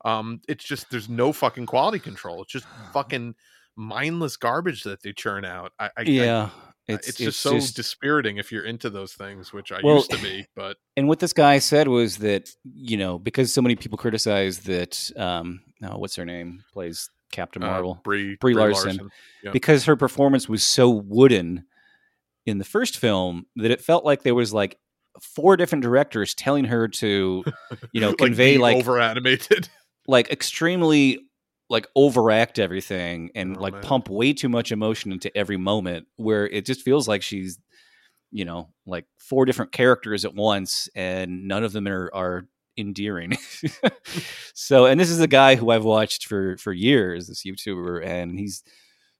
[0.04, 2.42] Um it's just there's no fucking quality control.
[2.42, 3.34] It's just fucking
[3.76, 5.72] mindless garbage that they churn out.
[5.78, 6.50] I, I I- yeah,
[6.86, 10.18] it's, it's just so dispiriting if you're into those things which i Well, used to
[10.18, 13.96] be but and what this guy said was that you know because so many people
[13.96, 16.64] criticize that um oh, what's her name?
[16.72, 18.00] Plays Captain uh, Marvel.
[18.04, 19.10] Brie, Brie Larson.
[19.42, 19.50] Yeah.
[19.50, 21.64] because her performance was so wooden
[22.47, 24.78] in the first film that it felt like there was like
[25.22, 27.45] four different directors telling her to
[27.92, 29.68] you know convey like over animated
[30.09, 31.20] like extremely
[31.70, 33.82] like overact everything and Oh, like man.
[33.82, 37.59] pump way too much emotion into every moment where it just feels like she's
[38.32, 43.38] you know like four different characters at once and none of them are are endearing
[44.55, 48.38] so and this is a guy who i've watched for for years this youtuber and
[48.38, 48.62] he's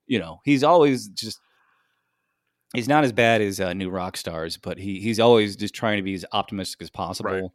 [0.07, 1.39] you know he's always just
[2.75, 6.03] he's not as bad as uh, New Rockstars but he he's always just trying to
[6.03, 7.53] be as optimistic as possible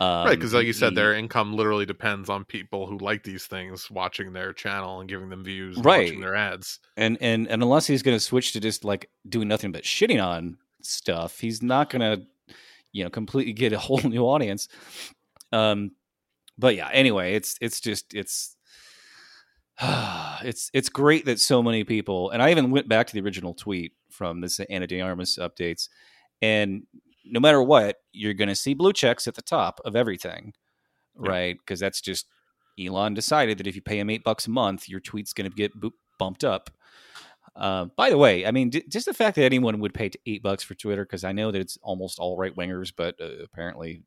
[0.00, 3.22] um, right because like you said he- their income literally depends on people who like
[3.22, 6.06] these things watching their channel and giving them views and Right.
[6.06, 9.48] watching their ads and and and unless he's going to switch to just like doing
[9.48, 12.26] nothing but shitting on stuff, he's not going to
[12.92, 14.68] you know completely get a whole new audience.
[15.52, 15.92] Um,
[16.58, 18.56] but yeah, anyway, it's it's just it's
[20.42, 23.54] it's it's great that so many people and I even went back to the original
[23.54, 25.88] tweet from this Ana De Armas updates,
[26.40, 26.82] and
[27.24, 30.52] no matter what, you're going to see blue checks at the top of everything,
[31.22, 31.30] Yeah.
[31.30, 31.56] right?
[31.58, 32.26] Because that's just
[32.80, 35.56] Elon decided that if you pay him eight bucks a month, your tweet's going to
[35.56, 36.70] get bu- bumped up.
[37.54, 40.42] Uh, by the way, I mean, d- just the fact that anyone would pay eight
[40.42, 44.02] bucks for Twitter, because I know that it's almost all right wingers, but uh, apparently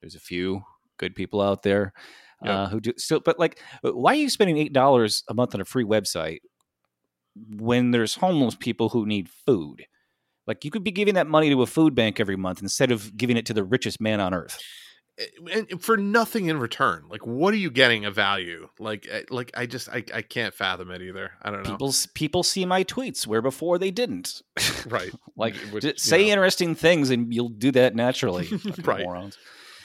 [0.00, 0.62] there's a few
[0.98, 1.92] good people out there
[2.44, 2.54] Yep.
[2.54, 3.20] uh, who do still.
[3.20, 6.40] But like, why are you spending eight dollars a month on a free website
[7.34, 9.86] when there's homeless people who need food?
[10.46, 13.16] Like, you could be giving that money to a food bank every month instead of
[13.16, 14.58] giving it to the richest man on earth.
[15.20, 19.22] Eh, and for nothing in return like what are you getting of value like eh,
[19.28, 22.64] like i just i, I can't fathom it either i don't know People people see
[22.64, 24.40] my tweets where before they didn't.
[24.86, 28.48] right like, Which, say know, interesting things and you'll do that naturally.
[28.84, 29.04] Right.
[29.04, 29.36] morons.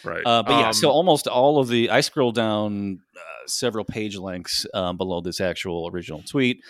[0.03, 3.83] right Uh, but yeah, so Um, almost all of the I scroll down uh, several
[3.83, 6.61] page lengths um, below this actual original tweet.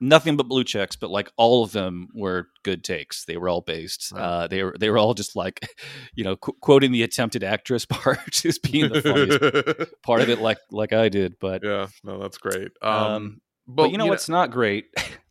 [0.00, 3.24] Nothing but blue checks, but like all of them were good takes.
[3.26, 4.12] They were all based.
[4.12, 4.22] Right.
[4.22, 5.68] Uh, they were they were all just like,
[6.14, 10.40] you know, qu- quoting the attempted actress part as being the funniest part of it,
[10.40, 11.36] like like I did.
[11.40, 14.86] But yeah no that's great um, um, but you know what's not great?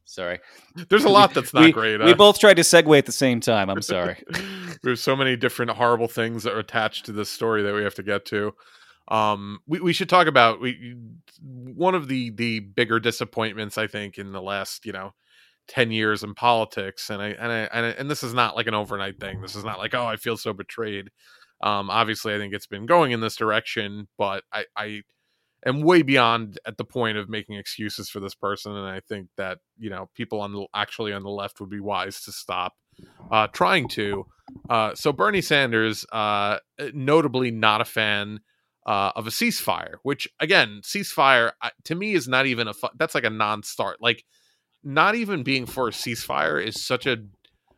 [0.06, 0.40] Sorry.
[0.90, 2.00] There's a lot that's not we, great.
[2.00, 3.70] We uh, both tried to segue at the same time.
[3.70, 4.18] I'm sorry.
[4.82, 7.94] There's so many different horrible things that are attached to this story that we have
[7.96, 8.56] to get to.
[9.10, 10.96] Um, we, we should talk about we
[11.42, 15.14] one of the the bigger disappointments I think in the last you know
[15.68, 18.68] 10 years in politics and I and I and, I, and this is not like
[18.68, 19.42] an overnight thing.
[19.42, 21.10] This is not like oh I feel so betrayed.
[21.62, 25.02] Um, obviously I think it's been going in this direction, but I I
[25.66, 29.30] am way beyond at the point of making excuses for this person and I think
[29.38, 32.74] that you know people on the actually on the left would be wise to stop
[33.32, 34.26] uh, trying to.
[34.70, 36.58] Uh, so Bernie Sanders, uh,
[36.94, 38.40] notably not a fan
[38.86, 42.88] uh, of a ceasefire, which again, ceasefire uh, to me is not even a fu-
[42.98, 43.98] that's like a non-start.
[44.02, 44.24] Like,
[44.84, 47.18] not even being for a ceasefire is such a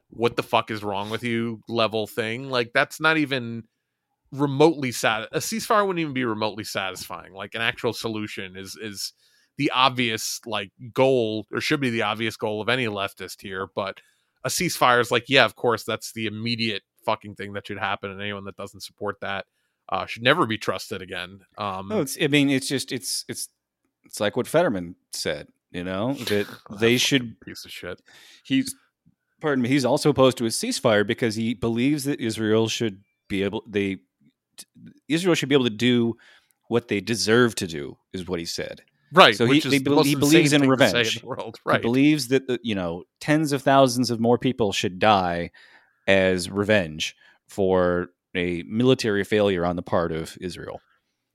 [0.09, 2.49] what the fuck is wrong with you level thing.
[2.49, 3.63] Like, that's not even
[4.31, 5.27] remotely sad.
[5.31, 7.33] A ceasefire wouldn't even be remotely satisfying.
[7.33, 9.13] Like, an actual solution is is
[9.57, 13.99] the obvious like goal or should be the obvious goal of any leftist here, but
[14.43, 18.09] a ceasefire is like, yeah, of course, that's the immediate fucking thing that should happen,
[18.11, 19.45] and anyone that doesn't support that
[19.91, 21.41] uh, should never be trusted again.
[21.57, 22.17] Um, no, it's.
[22.21, 23.49] I mean, it's just it's it's
[24.05, 25.47] it's like what Fetterman said.
[25.71, 26.47] You know that
[26.79, 28.01] they should piece of shit.
[28.43, 28.75] He's
[29.41, 29.69] pardon me.
[29.69, 33.97] He's also opposed to a ceasefire because he believes that Israel should be able they
[35.07, 36.15] Israel should be able to do
[36.67, 37.97] what they deserve to do.
[38.13, 38.81] Is what he said.
[39.13, 39.35] Right.
[39.35, 41.21] So he, they, he believes in revenge.
[41.21, 41.59] In world.
[41.65, 41.77] Right.
[41.77, 45.51] He believes that the, you know tens of thousands of more people should die
[46.07, 47.15] as revenge
[47.47, 50.81] for a military failure on the part of Israel.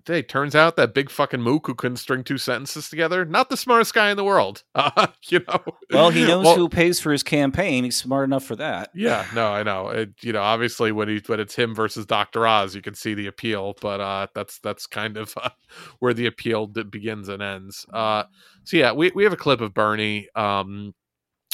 [0.06, 3.56] Hey, turns out that big fucking mook who couldn't string two sentences together, not the
[3.56, 4.62] smartest guy in the world.
[4.76, 5.64] Uh, you know.
[5.90, 7.82] Well, he knows well, who pays for his campaign.
[7.82, 8.90] He's smart enough for that.
[8.94, 9.88] Yeah, no, I know.
[9.88, 12.46] It, you know, obviously when he when it's him versus Dr.
[12.46, 15.50] Oz, you can see the appeal, but uh, that's that's kind of uh,
[15.98, 17.84] where the appeal begins and ends.
[17.92, 18.24] Uh,
[18.64, 20.94] so yeah, we we have a clip of Bernie um,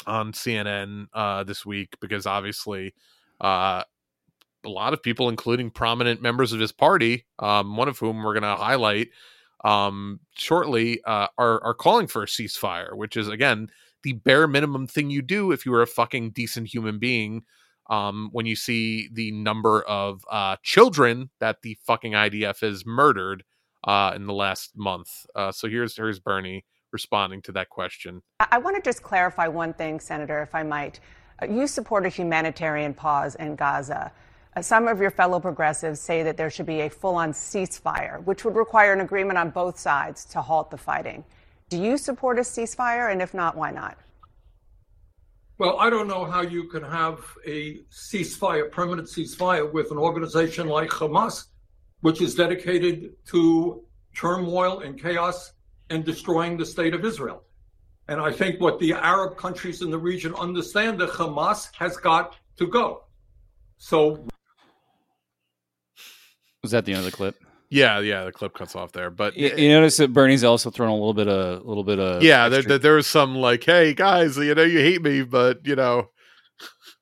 [0.07, 2.93] on CNN uh, this week because obviously
[3.41, 3.83] uh,
[4.65, 8.39] a lot of people, including prominent members of his party, um, one of whom we're
[8.39, 9.09] going to highlight
[9.65, 13.69] um, shortly, uh, are are calling for a ceasefire, which is again
[14.03, 17.43] the bare minimum thing you do if you are a fucking decent human being.
[17.91, 23.43] Um, when you see the number of uh, children that the fucking IDF has murdered
[23.85, 25.27] uh, in the last month.
[25.35, 28.23] Uh, so here's here's Bernie responding to that question.
[28.39, 31.01] I want to just clarify one thing, Senator, if I might.
[31.41, 34.13] Uh, you support a humanitarian pause in Gaza.
[34.61, 38.45] Some of your fellow progressives say that there should be a full on ceasefire, which
[38.45, 41.25] would require an agreement on both sides to halt the fighting.
[41.71, 43.11] Do you support a ceasefire?
[43.11, 43.97] And if not, why not?
[45.57, 50.67] Well, I don't know how you can have a ceasefire, permanent ceasefire, with an organization
[50.67, 51.47] like Hamas,
[52.03, 53.83] which is dedicated to
[54.15, 55.53] turmoil and chaos
[55.89, 57.43] and destroying the state of Israel.
[58.09, 62.37] And I think what the Arab countries in the region understand that Hamas has got
[62.59, 63.05] to go.
[63.79, 64.27] So
[66.63, 67.37] was that the end of the clip?
[67.71, 69.11] Yeah, yeah, the clip cuts off there.
[69.11, 71.99] But you, you notice that Bernie's also thrown a little bit of a little bit
[71.99, 72.49] of yeah.
[72.49, 75.75] There, there, there was some like, hey guys, you know, you hate me, but you
[75.75, 76.11] know,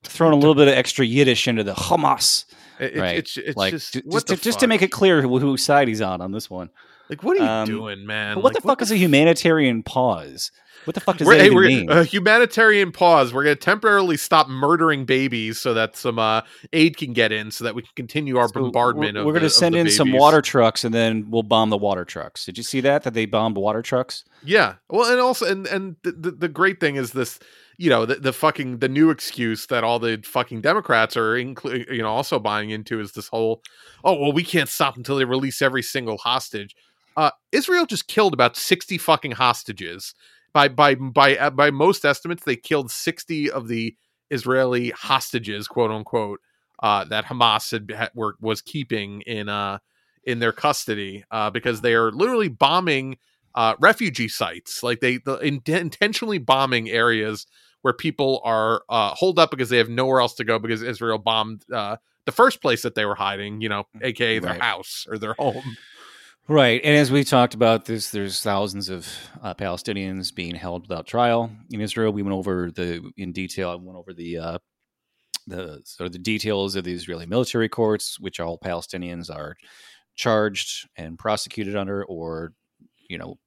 [0.03, 2.45] throwing a little bit of extra Yiddish into the Hamas.
[2.79, 5.63] It, right, it's, it's like just just, to, just to make it clear who, whose
[5.63, 6.69] side he's on on this one.
[7.11, 8.37] Like, what are you um, doing, man?
[8.37, 10.49] What like, the fuck what is a humanitarian pause?
[10.85, 11.91] What the fuck does we're, that hey, even mean?
[11.91, 13.33] A humanitarian pause.
[13.33, 17.51] We're going to temporarily stop murdering babies so that some uh, aid can get in,
[17.51, 19.17] so that we can continue our so bombardment.
[19.17, 19.97] We're, we're going to send in babies.
[19.97, 22.45] some water trucks, and then we'll bomb the water trucks.
[22.45, 23.03] Did you see that?
[23.03, 24.23] That they bombed water trucks?
[24.45, 24.75] Yeah.
[24.89, 27.39] Well, and also, and and the the, the great thing is this.
[27.77, 31.87] You know the, the fucking the new excuse that all the fucking Democrats are including,
[31.91, 33.63] you know, also buying into is this whole,
[34.03, 36.75] oh well, we can't stop until they release every single hostage.
[37.17, 40.13] Uh, Israel just killed about sixty fucking hostages
[40.53, 43.95] by by by uh, by most estimates, they killed sixty of the
[44.29, 46.39] Israeli hostages, quote unquote,
[46.81, 49.79] uh, that Hamas had, had were, was keeping in uh
[50.23, 53.17] in their custody uh, because they are literally bombing
[53.55, 57.47] uh, refugee sites, like they the, in, intentionally bombing areas
[57.81, 61.17] where people are uh, holed up because they have nowhere else to go because Israel
[61.17, 64.61] bombed uh, the first place that they were hiding, you know, aka their right.
[64.61, 65.75] house or their home.
[66.51, 69.07] Right, and as we talked about this, there's thousands of
[69.41, 72.11] uh, Palestinians being held without trial in Israel.
[72.11, 73.69] We went over the in detail.
[73.69, 74.57] I went over the uh,
[75.47, 79.55] the sort of the details of the Israeli military courts, which all Palestinians are
[80.15, 82.51] charged and prosecuted under, or
[83.09, 83.39] you know,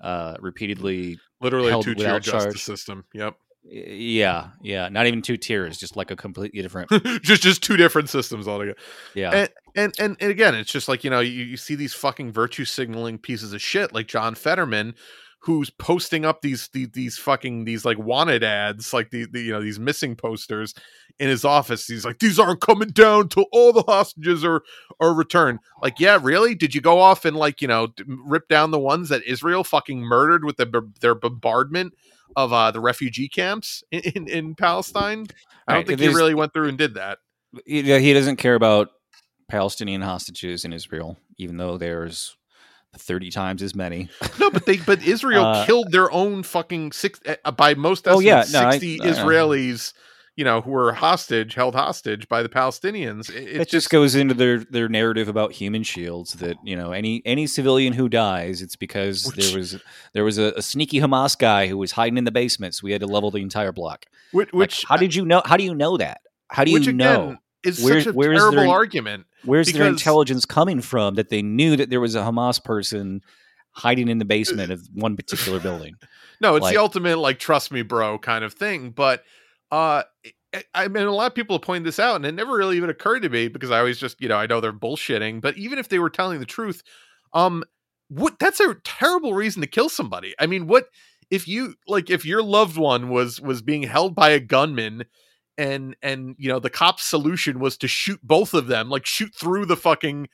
[0.00, 3.04] uh, repeatedly literally held two tier justice system.
[3.14, 3.36] Yep.
[3.64, 6.90] Yeah, yeah, not even two tiers, just like a completely different,
[7.22, 8.78] just just two different systems altogether.
[9.14, 11.94] Yeah, and, and and and again, it's just like you know you, you see these
[11.94, 14.94] fucking virtue signaling pieces of shit like John Fetterman,
[15.38, 19.52] who's posting up these these, these fucking these like wanted ads, like the, the you
[19.52, 20.74] know these missing posters
[21.20, 21.86] in his office.
[21.86, 24.62] He's like, these aren't coming down till all the hostages are
[25.00, 25.60] are returned.
[25.80, 26.56] Like, yeah, really?
[26.56, 30.00] Did you go off and like you know rip down the ones that Israel fucking
[30.00, 31.94] murdered with the, their bombardment
[32.36, 35.26] of uh, the refugee camps in, in, in Palestine?
[35.68, 37.18] I don't Right, think he really went through and did that.
[37.66, 38.88] he, he doesn't care about
[39.48, 42.36] Palestinian hostages in Israel, even though there's
[42.96, 44.08] thirty times as many.
[44.38, 48.20] No, but they but Israel Uh, killed their own fucking six uh, by most Oh,
[48.20, 49.92] yeah, estimates no, I- sixty uh, Israelis,
[50.42, 53.30] you know, who were hostage held hostage by the Palestinians.
[53.30, 56.90] It, it it's just goes into their their narrative about human shields that you know
[56.90, 59.76] any any civilian who dies it's because Which- there was
[60.14, 62.90] there was a, a sneaky Hamas guy who was hiding in the basement so we
[62.90, 64.06] had to level the entire block.
[64.32, 65.42] which, Like, which how did you know?
[65.44, 66.22] How do you know that?
[66.48, 67.36] How do you again know?
[67.62, 69.26] is Where- such a where is terrible their- argument.
[69.44, 73.20] Where's their intelligence coming from that they knew that there was a Hamas person
[73.70, 75.94] hiding in the basement of one particular building?
[76.40, 78.90] No, it's Like- the ultimate like trust me, bro, kind of thing.
[78.90, 79.22] But
[79.72, 80.04] uh
[80.74, 82.90] I- mean, a lot of people have pointed this out, and it never really even
[82.90, 85.40] occurred to me because I always just, you know, I know they're bullshitting.
[85.40, 86.82] But even if they were telling the truth,
[87.32, 87.64] um,
[88.08, 90.34] what that's a terrible reason to kill somebody.
[90.38, 90.88] I mean, what
[91.30, 95.04] if you like if your loved one was was being held by a gunman,
[95.58, 99.34] and and you know the cop's solution was to shoot both of them, like shoot
[99.34, 100.28] through the fucking,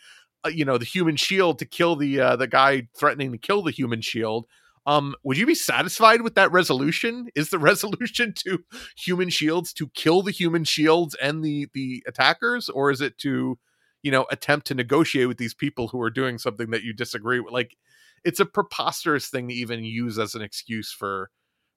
[0.45, 3.62] uh, you know, the human shield to kill the uh, the guy threatening to kill
[3.62, 4.47] the human shield
[4.89, 7.28] um would you be satisfied with that resolution?
[7.36, 8.61] Is the resolution to
[8.97, 12.68] human shields to kill the human shields and the the attackers?
[12.68, 13.59] Or is it to
[14.03, 17.39] you know attempt to negotiate with these people who are doing something that you disagree
[17.41, 17.53] with?
[17.53, 17.76] Like
[18.24, 21.30] it's a preposterous thing to even use as an excuse for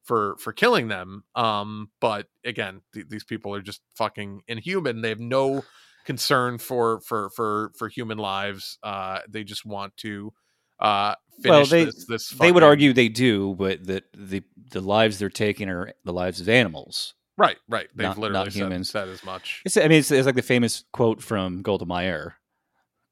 [0.04, 1.24] for for killing them.
[1.36, 5.02] Um but again th- these people are just fucking inhuman.
[5.02, 5.64] They have no
[6.06, 8.78] concern for for for for human lives.
[8.84, 10.34] Uh they just want to
[10.82, 15.20] uh Well, they- this, this They would argue they do, but that the the lives
[15.20, 17.14] they're taking are the lives of animals.
[17.38, 17.88] Right, right.
[17.96, 18.90] They've Not- literally not said, humans.
[18.90, 19.62] said as much.
[19.66, 22.36] It's I mean it's, it's like the famous quote from Golda Meir,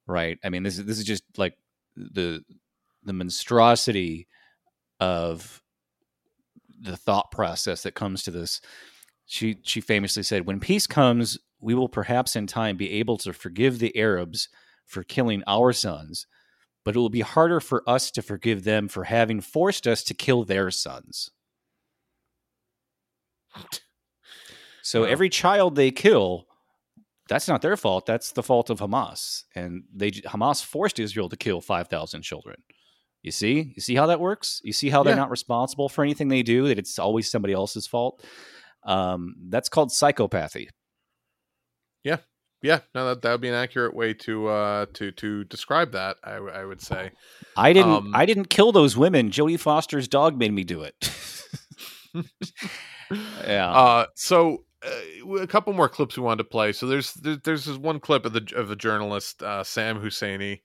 [0.08, 0.38] right?
[0.44, 1.56] I mean this is this is just like
[1.96, 2.44] the
[3.04, 4.28] the monstrosity
[5.00, 5.62] of
[6.82, 8.62] the thought process that comes to this.
[9.26, 13.34] She she famously said, "When peace comes, we will perhaps in time be able to
[13.34, 14.50] forgive the Arabs
[14.86, 16.26] for killing our sons,
[16.90, 20.16] but it will be harder for us to forgive them for having forced us to
[20.16, 21.30] kill their sons."
[24.82, 25.08] So Wow.
[25.10, 26.48] every child they kill,
[27.28, 28.08] that's not their fault.
[28.08, 32.64] That's the fault of Hamas, and they Hamas forced Israel to kill five thousand children.
[33.22, 34.62] You see, you see how that works.
[34.64, 35.18] You see how they're Yeah.
[35.22, 36.68] not responsible for anything they do.
[36.68, 38.26] That it's always somebody else's fault.
[38.84, 40.70] Um, that's called psychopathy.
[42.04, 42.18] Yeah,
[42.94, 46.18] no, that that would be an accurate way to uh to to describe that.
[46.24, 47.12] I, I would say.
[47.56, 47.92] I didn't.
[47.92, 49.30] Um, I didn't kill those women.
[49.30, 51.12] Jodie Foster's dog made me do it.
[53.46, 53.72] yeah.
[53.72, 56.72] Uh, so uh, a couple more clips we wanted to play.
[56.72, 60.62] So there's there, there's this one clip of the of a journalist uh, Sam Husseini.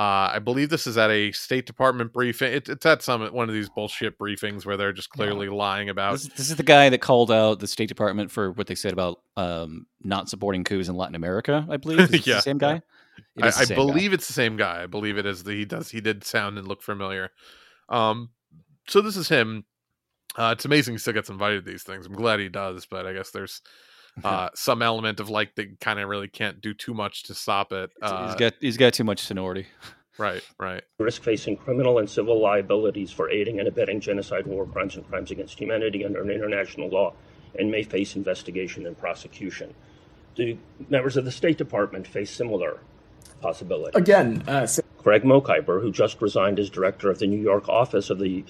[0.00, 2.54] Uh, I believe this is at a State Department briefing.
[2.54, 6.12] It, it's at some one of these bullshit briefings where they're just clearly lying about.
[6.12, 8.94] This, this is the guy that called out the State Department for what they said
[8.94, 11.66] about um, not supporting coups in Latin America.
[11.68, 12.14] I believe.
[12.14, 12.80] Is Yeah, the same guy.
[13.42, 13.74] I, I same guy.
[13.74, 14.82] believe it's the same guy.
[14.82, 17.28] I believe it is the he does he did sound and look familiar.
[17.90, 18.30] Um,
[18.88, 19.66] so this is him.
[20.34, 22.06] Uh, it's amazing he still gets invited to these things.
[22.06, 23.60] I'm glad he does, but I guess there's
[24.24, 27.72] uh some element of like they kind of really can't do too much to stop
[27.72, 27.90] it.
[28.02, 29.66] Uh, he's got he's got too much sonority.
[30.18, 30.82] right, right.
[30.98, 35.30] risk facing criminal and civil liabilities for aiding and abetting genocide, war crimes, and crimes
[35.30, 37.12] against humanity under international law,
[37.58, 39.74] and may face investigation and prosecution.
[40.34, 40.58] Do
[40.88, 42.80] members of the State Department face similar
[43.40, 43.98] possibility?
[43.98, 48.10] Again, uh, so Greg Mokhiber, who just resigned as director of the New York office
[48.10, 48.44] of the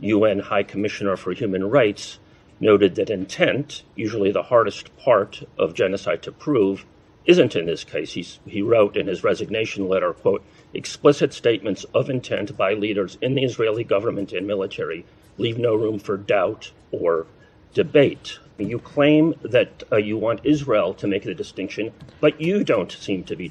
[0.00, 2.18] UN High Commissioner for Human Rights,
[2.60, 6.84] noted that intent, usually the hardest part of genocide to prove,
[7.26, 8.12] isn't in this case.
[8.12, 13.34] He's, he wrote in his resignation letter, quote, explicit statements of intent by leaders in
[13.34, 15.04] the Israeli government and military
[15.38, 17.26] leave no room for doubt or
[17.72, 18.38] debate.
[18.56, 23.24] You claim that uh, you want Israel to make the distinction, but you don't seem
[23.24, 23.50] to be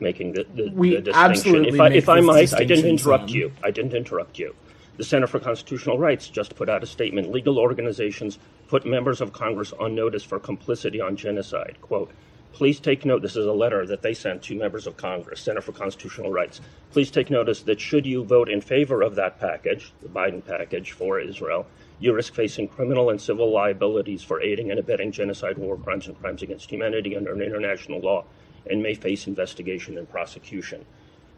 [0.00, 1.30] making the, the, We the distinction.
[1.30, 3.38] absolutely if I, if I might, I didn't interrupt Sam.
[3.38, 3.52] you.
[3.64, 4.54] I didn't interrupt you.
[4.98, 7.30] The Center for Constitutional Rights just put out a statement.
[7.30, 11.76] Legal organizations put members of Congress on notice for complicity on genocide.
[11.80, 12.10] Quote,
[12.52, 13.22] please take note.
[13.22, 16.60] This is a letter that they sent to members of Congress, Center for Constitutional Rights.
[16.90, 20.90] Please take notice that should you vote in favor of that package, the Biden package
[20.90, 21.64] for Israel,
[22.00, 26.18] you risk facing criminal and civil liabilities for aiding and abetting genocide, war crimes, and
[26.18, 28.24] crimes against humanity under international law,
[28.68, 30.84] and may face investigation and prosecution.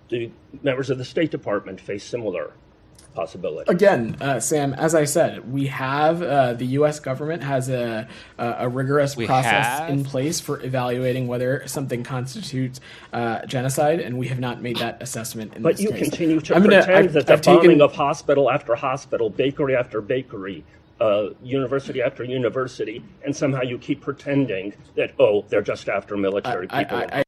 [0.09, 0.33] Do
[0.63, 2.55] members of the State Department face similar
[3.15, 3.71] possibility.
[3.71, 7.01] Again, uh, Sam, as I said, we have uh, the U.S.
[7.01, 8.07] government has a
[8.39, 9.91] a, a rigorous We process have?
[9.91, 12.81] in place for evaluating whether something constitutes
[13.13, 15.55] uh, genocide, and we have not made that assessment.
[15.57, 16.03] In But this you case.
[16.09, 19.75] continue to I'm gonna- pretend I've- that the I've taken- of hospital after hospital, bakery
[19.77, 20.65] after bakery,
[21.01, 26.67] uh, university after university, and somehow you keep pretending that oh, they're just after military
[26.71, 26.99] I- people.
[26.99, 27.25] I- I-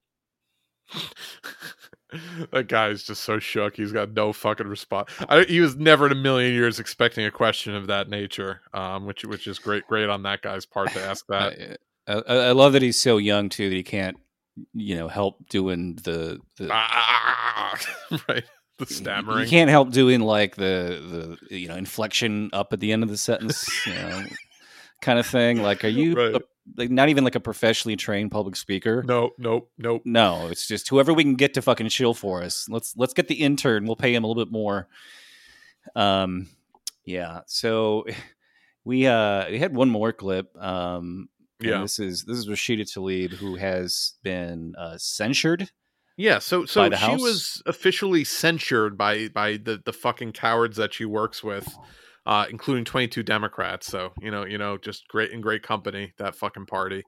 [2.53, 3.77] that guy is just so shook.
[3.77, 5.11] He's got no fucking response.
[5.29, 9.07] I, he was never in a million years expecting a question of that nature, um,
[9.07, 11.59] which which is great, great on that guy's part to ask that.
[11.59, 14.17] Eh, I, I, I love that he's so young too that he can't,
[14.75, 18.45] you know, help doing the the Ah, ah, ah, ah right,
[18.79, 19.45] the stammering.
[19.45, 23.09] You can't help doing like the the you know inflection up at the end of
[23.09, 24.23] the sentence, you know,
[25.01, 25.63] kind of thing.
[25.63, 26.43] Like, are you Right.
[26.77, 29.03] Like not even like a professionally trained public speaker?
[29.03, 30.03] No, nope, nope.
[30.05, 32.69] No, it's just whoever we can get to fucking chill for us.
[32.69, 33.87] Let's let's get the intern.
[33.87, 34.89] We'll pay him a little bit more.
[35.95, 36.49] Um,
[37.05, 37.41] yeah.
[37.47, 38.07] So
[38.85, 40.57] we uh we had one more clip.
[40.61, 41.29] Um,
[41.61, 41.83] Yeah.
[41.83, 45.71] This is this is Rashida Tlaib who has been uh, censured.
[46.17, 51.05] Yeah, so so she was officially censured by by the the fucking cowards that she
[51.07, 51.67] works with,
[52.27, 53.87] uh, including twenty two Democrats.
[53.87, 57.03] So you know, you know, just great in great company that fucking party.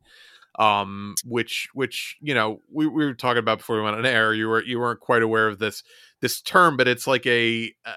[0.56, 4.32] Um, which which you know we, we were talking about before we went on air.
[4.34, 5.82] You were you weren't quite aware of this
[6.20, 7.94] this term, but it's like a uh,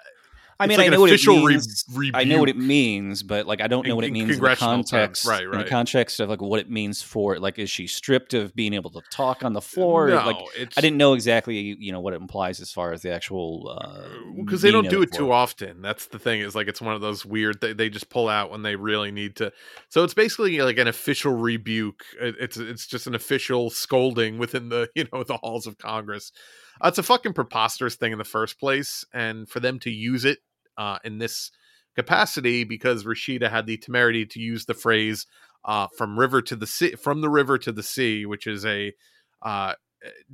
[0.60, 1.86] I mean, like I know what it official re- means.
[2.16, 4.28] I know what it means, but like I don't know In- what it means in
[4.30, 4.90] the congressional terms.
[4.92, 5.26] context.
[5.28, 5.64] Right, In right.
[5.64, 8.90] the context of like what it means for like is she stripped of being able
[8.92, 10.10] to talk on the floor?
[10.10, 13.04] no, like it's, I didn't know exactly you know what it implies as far as
[13.04, 14.08] the actual uh,
[14.44, 15.82] because they don't do it too often.
[15.82, 16.42] That's the thing.
[16.42, 17.62] Is like it's one of those weird.
[17.62, 19.52] They, they just pull out when they really need to.
[19.90, 22.04] So it's basically like an official rebuke.
[22.20, 26.32] It's it's just an official scolding within the you know the halls of Congress.
[26.80, 30.26] Uh, it's a fucking preposterous thing in the first place, and for them to use
[30.26, 30.40] it
[30.78, 31.52] uh, in this
[31.96, 35.26] capacity because Rashida had the temerity to use the phrase
[35.66, 38.94] uh, "from river to the sea," from the river to the sea, which is a
[39.42, 39.74] uh,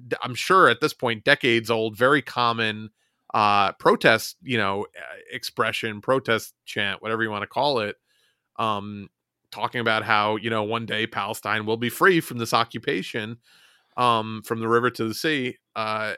[0.08, 2.90] d- I'm sure at this point decades old, very common
[3.34, 7.96] uh protest you know uh, expression protest chant whatever you want to call it
[8.60, 9.10] um
[9.52, 13.38] talking about how you know one day palestine will be free from this occupation
[13.98, 16.14] um from the river to the sea uh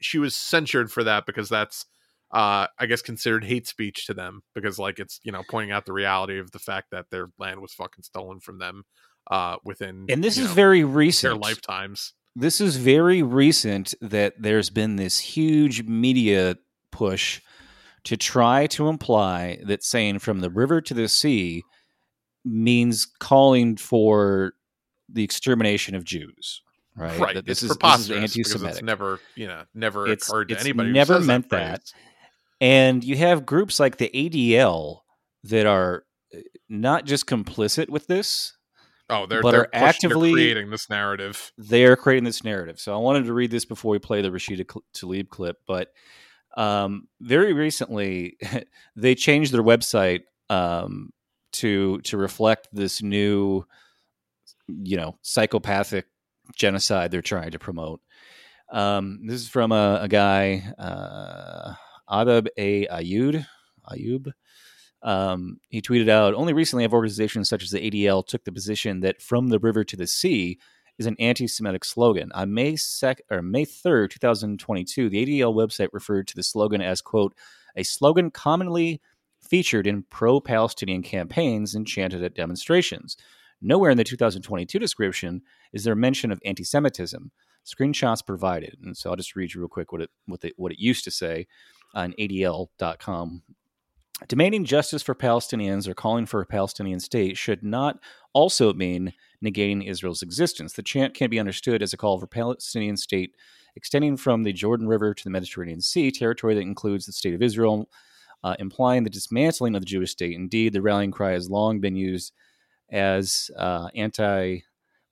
[0.00, 1.86] she was censured for that because that's
[2.32, 5.84] uh i guess considered hate speech to them because like it's you know pointing out
[5.84, 8.84] the reality of the fact that their land was fucking stolen from them
[9.30, 11.40] uh within And this is know, very their recent.
[11.40, 16.56] lifetimes This is very recent that there's been this huge media
[16.90, 17.40] push
[18.04, 21.62] to try to imply that saying from the river to the sea
[22.44, 24.54] means calling for
[25.08, 26.62] the extermination of Jews.
[26.96, 27.18] Right.
[27.18, 28.70] right That this it's is this is preposterous anti-Semitic.
[28.78, 31.92] it's never you know never It's- occurred to it's anybody never meant that, that.
[32.62, 35.00] And you have groups like the ADL
[35.44, 36.04] that are
[36.34, 36.38] uh,
[36.68, 38.56] not just complicit with this,
[39.10, 41.52] Oh, they're but they're, are push- actively- they're creating this narrative.
[41.58, 42.78] they are creating this narrative.
[42.80, 45.92] So I wanted to read this before we play the Rashida Tlaib clip, but
[46.56, 48.38] um, very recently
[48.96, 51.10] they changed their website um,
[51.54, 53.66] to to reflect this new,
[54.68, 56.06] you know, psychopathic
[56.54, 58.00] genocide they're trying to promote.
[58.70, 61.74] Um, this is from a, a guy, uh,
[62.08, 62.86] Adab A.
[62.86, 63.44] Ayub.
[63.90, 64.32] Ayub.
[65.02, 69.00] Um, he tweeted out, Only recently have organizations such as the ADL took the position
[69.00, 70.58] that from the river to the sea
[70.98, 72.30] is an anti-Semitic slogan.
[72.32, 76.42] On May sec or May third, two thousand twenty-two, the ADL website referred to the
[76.42, 77.34] slogan as "quote
[77.76, 79.00] a slogan commonly
[79.40, 83.16] featured in pro-Palestinian campaigns and chanted at demonstrations."
[83.64, 85.40] Nowhere in the 2022 description
[85.72, 87.30] is there mention of anti-Semitism.
[87.64, 90.72] Screenshots provided, and so I'll just read you real quick what it what, it what
[90.72, 91.46] it used to say
[91.94, 93.42] on ADL.com.
[94.28, 97.98] Demanding justice for Palestinians or calling for a Palestinian state should not
[98.32, 99.12] also mean
[99.44, 100.74] negating Israel's existence.
[100.74, 103.34] The chant can be understood as a call for a Palestinian state
[103.74, 107.42] extending from the Jordan River to the Mediterranean Sea, territory that includes the state of
[107.42, 107.88] Israel,
[108.44, 110.36] uh, implying the dismantling of the Jewish state.
[110.36, 112.32] Indeed, the rallying cry has long been used
[112.90, 114.60] as uh, anti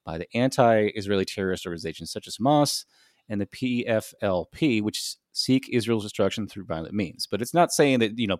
[0.05, 2.85] by the anti-Israeli terrorist organizations such as Hamas
[3.31, 7.25] and the PFLP, which seek Israel's destruction through violent means.
[7.25, 8.37] But it's not saying that you know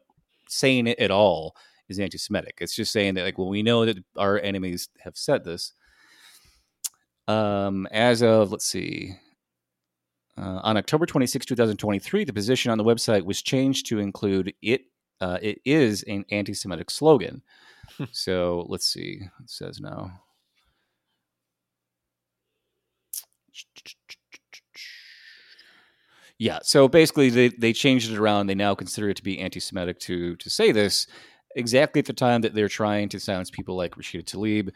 [0.50, 1.56] saying it at all
[1.88, 2.58] is anti-Semitic.
[2.60, 5.74] It's just saying that like well we know that our enemies have said this.
[7.28, 9.14] Um, as of let's see,
[10.38, 14.82] uh, on October 26, 2023, the position on the website was changed to include it.
[15.22, 17.42] Uh, it is an anti-Semitic slogan.
[18.12, 19.22] so let's see.
[19.22, 20.12] It says now.
[26.42, 26.58] Yeah.
[26.64, 28.48] So basically, they, they changed it around.
[28.48, 31.06] They now consider it to be anti-Semitic to to say this
[31.56, 34.72] exactly at the time that they're trying to silence people like Rashida Tlaib,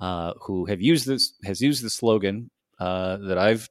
[0.00, 3.68] uh, who have used this has used the slogan uh, that I've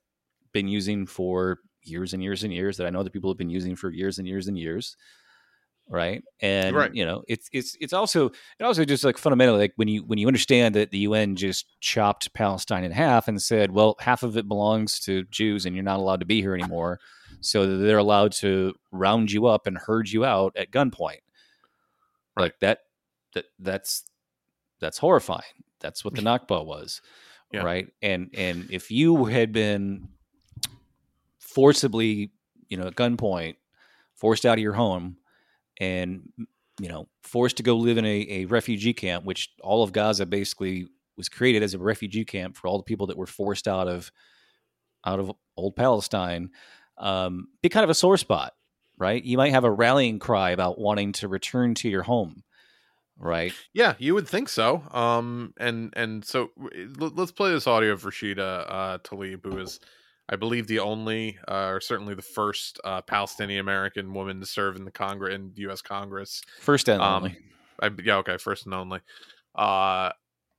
[0.53, 2.77] been using for years and years and years.
[2.77, 4.95] That I know that people have been using for years and years and years.
[5.89, 6.21] Right.
[6.43, 6.93] And Right.
[6.93, 8.27] you know, it's it's it's also
[8.59, 11.65] it also just like fundamentally like when you when you understand that the UN just
[11.81, 15.83] chopped Palestine in half and said, well, half of it belongs to Jews and you're
[15.83, 16.99] not allowed to be here anymore.
[17.41, 21.21] So that they're allowed to round you up and herd you out at gunpoint.
[22.37, 22.79] Like that
[23.33, 24.03] that that's
[24.79, 25.63] that's horrifying.
[25.79, 27.01] That's what the Nakba was.
[27.51, 27.63] Yeah.
[27.63, 27.87] Right.
[28.01, 30.09] And and if you had been
[31.39, 32.31] forcibly,
[32.67, 33.55] you know, at gunpoint,
[34.15, 35.17] forced out of your home
[35.79, 36.29] and
[36.79, 40.25] you know, forced to go live in a, a refugee camp, which all of Gaza
[40.25, 40.87] basically
[41.17, 44.11] was created as a refugee camp for all the people that were forced out of
[45.05, 46.49] out of old Palestine,
[46.99, 48.53] um, be kind of a sore spot,
[48.97, 49.23] right?
[49.23, 52.43] You might have a rallying cry about wanting to return to your home,
[53.17, 53.53] right?
[53.73, 54.83] Yeah, you would think so.
[54.91, 59.57] Um, and and so w- l- let's play this audio of Rashida uh, Tlaib, who
[59.59, 59.79] is,
[60.27, 64.75] I believe, the only, uh, or certainly the first uh, Palestinian American woman to serve
[64.75, 65.81] in the Congress in the U.S.
[65.81, 66.41] Congress.
[66.59, 67.37] First and Um, only.
[67.81, 68.99] I, yeah, okay, first and only.
[69.55, 70.11] Uh,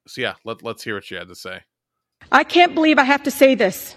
[0.08, 1.60] so yeah, let let's hear what she had to say.
[2.32, 3.96] I can't believe I have to say this,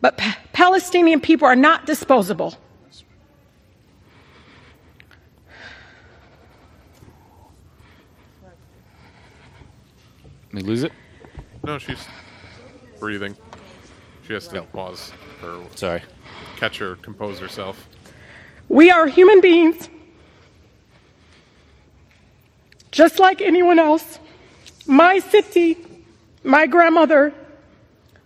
[0.00, 2.54] but Pa- Palestinian people are not disposable.
[10.52, 10.92] We lose it.
[11.64, 12.06] No, she's
[12.98, 13.36] breathing.
[14.26, 16.02] She has to pause or Sorry.
[16.56, 17.88] catch her, compose herself.
[18.68, 19.88] We are human beings,
[22.90, 24.18] just like anyone else.
[24.86, 25.78] My city,
[26.44, 27.32] my grandmother,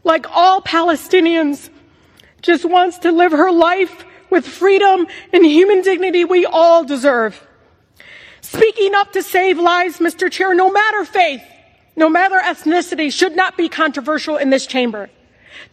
[0.05, 1.71] like all Palestinians,
[2.43, 7.47] just wants to live her life with freedom and human dignity we all deserve.
[8.41, 10.31] Speaking up to save lives, Mr.
[10.31, 11.43] Chair, no matter faith,
[11.95, 15.11] no matter ethnicity, should not be controversial in this chamber.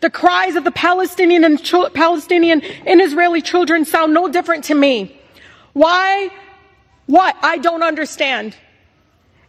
[0.02, 1.62] The cries of the Palestinian and
[1.94, 5.20] Palestinian and Israeli children sound no different to me.
[5.74, 6.30] Why?
[7.08, 8.56] What I don't understand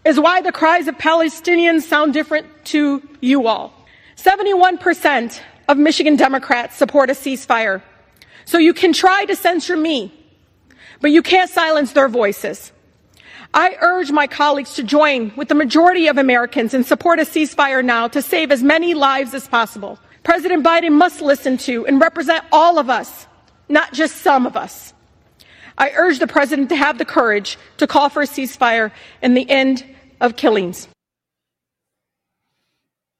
[0.04, 3.74] is why the cries of Palestinians sound different to you all.
[4.22, 7.82] 71% of Michigan Democrats support a ceasefire.
[8.44, 10.12] So you can try to censure me,
[11.00, 12.72] but you can't silence their voices.
[13.54, 17.84] I urge my colleagues to join with the majority of Americans and support a ceasefire
[17.84, 19.98] now to save as many lives as possible.
[20.22, 23.26] President Biden must listen to and represent all of us,
[23.68, 24.92] not just some of us.
[25.78, 28.92] I urge the president to have the courage to call for a ceasefire
[29.22, 29.84] and the end
[30.20, 30.88] of killings.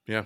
[0.05, 0.25] Yeah.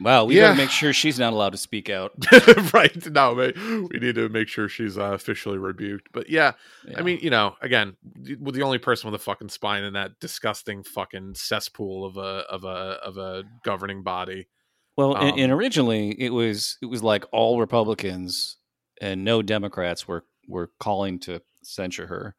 [0.00, 0.48] Wow, we Yeah.
[0.48, 2.12] gotta make sure she's not allowed to speak out.
[2.72, 3.10] right.
[3.10, 3.50] No, ma-
[3.90, 6.08] we need to make sure she's uh, officially rebuked.
[6.12, 6.52] But yeah,
[6.86, 6.98] Yeah.
[7.00, 7.96] I mean, you know, again,
[8.38, 12.44] well, the only person with a fucking spine in that disgusting fucking cesspool of a
[12.50, 14.46] of a of a governing body.
[14.96, 18.56] Well, and, Um, and originally it was it was like all Republicans
[19.00, 22.34] and no Democrats were were calling to censure her,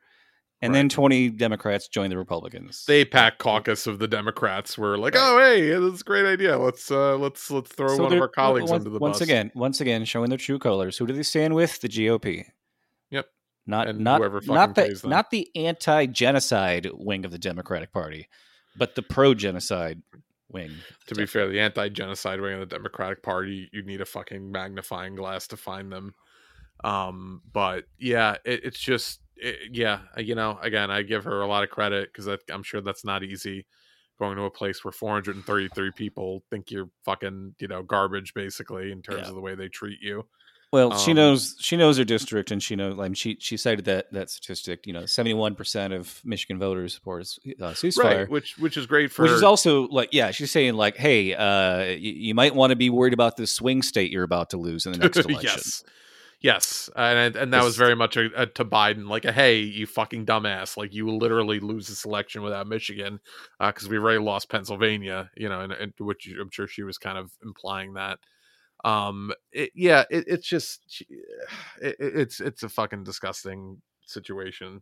[0.62, 2.86] and then twenty Democrats joined the Republicans.
[2.86, 6.58] The AIPAC caucus of the Democrats were like, "Oh, hey, that's a great idea.
[6.58, 9.22] Let's uh let's let's throw So one of our colleagues once, under the once bus."
[9.22, 10.98] again, once again, showing their true colors.
[10.98, 11.80] Who do they stand with?
[11.82, 12.46] The GOP.
[13.12, 13.28] Yep.
[13.68, 15.10] Not And not whoever fucking not the them.
[15.10, 18.28] not the anti-genocide wing of the Democratic Party,
[18.76, 20.02] but the pro-genocide
[20.52, 20.72] wing.
[21.08, 25.16] To be fair, the anti-genocide wing of the Democratic Party, you need a fucking magnifying
[25.16, 26.16] glass to find them.
[26.84, 31.48] Um, but yeah, it, it's just, it, yeah, you know, again, I give her a
[31.48, 33.66] lot of credit because I'm sure that's not easy.
[34.20, 39.02] Going to a place where 433 people think you're fucking, you know, garbage, basically, in
[39.02, 39.30] terms Yeah.
[39.30, 40.26] of the way they treat you.
[40.72, 42.96] Well, she Um, knows she knows her district, and she knows.
[42.96, 44.86] Like she she cited that that statistic.
[44.86, 48.04] You know, seventy one percent of Michigan voters support uh, ceasefire.
[48.04, 51.34] Right, which which is great for Which is also like, yeah, she's saying like, hey,
[51.34, 54.58] uh, you, you might want to be worried about this swing state you're about to
[54.58, 55.42] lose in the next election.
[55.44, 55.84] yes,
[56.42, 59.86] yes, and and that was very much a, a, to Biden, like a hey, you
[59.86, 63.20] fucking dumbass, like you will literally lose this election without Michigan,
[63.60, 67.18] because we've already lost Pennsylvania, you know, and, and which I'm sure she was kind
[67.18, 68.20] of implying that.
[68.86, 71.02] Um, it, yeah, it, it's just
[71.82, 74.82] it, it- it's it's a fucking disgusting situation.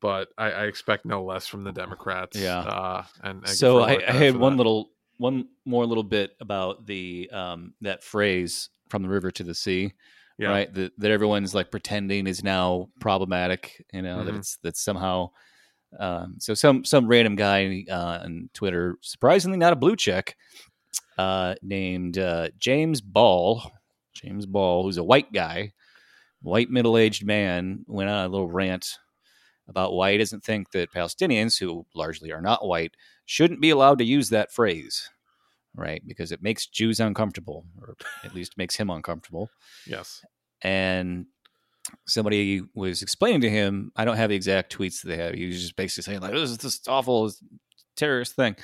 [0.00, 2.34] But I, I expect no less from the Democrats.
[2.34, 2.60] Yeah.
[2.60, 4.56] Uh, and, and so I, I had one that.
[4.56, 9.54] little one more little bit about the um that phrase from the river to the
[9.54, 9.92] sea
[10.40, 10.48] Yeah.
[10.50, 14.38] right that, that everyone's like pretending is now problematic you know that Mhm.
[14.38, 15.30] it's that somehow
[15.98, 20.36] um so some some random guy uh on twitter surprisingly not a blue check
[21.18, 23.70] uh named uh james ball
[24.14, 25.72] james ball who's a white guy
[26.42, 28.98] white middle aged man went on a little rant
[29.68, 32.92] about why he doesn't think that Palestinians, who largely are not white,
[33.24, 35.08] shouldn't be allowed to use that phrase,
[35.74, 36.02] right?
[36.06, 39.50] Because it makes Jews uncomfortable, or at least makes him uncomfortable.
[39.86, 40.24] Yes.
[40.62, 41.26] And
[42.06, 45.34] somebody was explaining to him, I don't have the exact tweets that they have.
[45.34, 47.30] He was just basically saying, like, this is this awful
[47.96, 48.56] terrorist thing.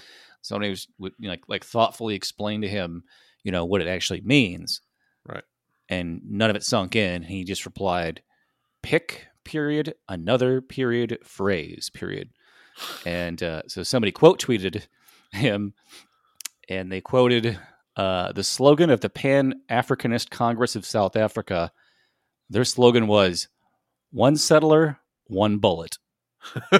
[0.42, 3.04] Somebody was you know, like, like thoughtfully explained to him,
[3.42, 4.80] you know, what it actually means.
[5.26, 5.44] Right.
[5.88, 7.22] And none of it sunk in.
[7.22, 8.22] He just replied,
[8.82, 12.30] pick period, another period, phrase, period.
[13.04, 14.86] And uh, so somebody quote tweeted
[15.32, 15.74] him,
[16.68, 17.58] and they quoted
[17.96, 21.72] uh, the slogan of the Pan Africanist Congress of South Africa.
[22.50, 23.48] Their slogan was
[24.10, 25.98] one settler, one bullet.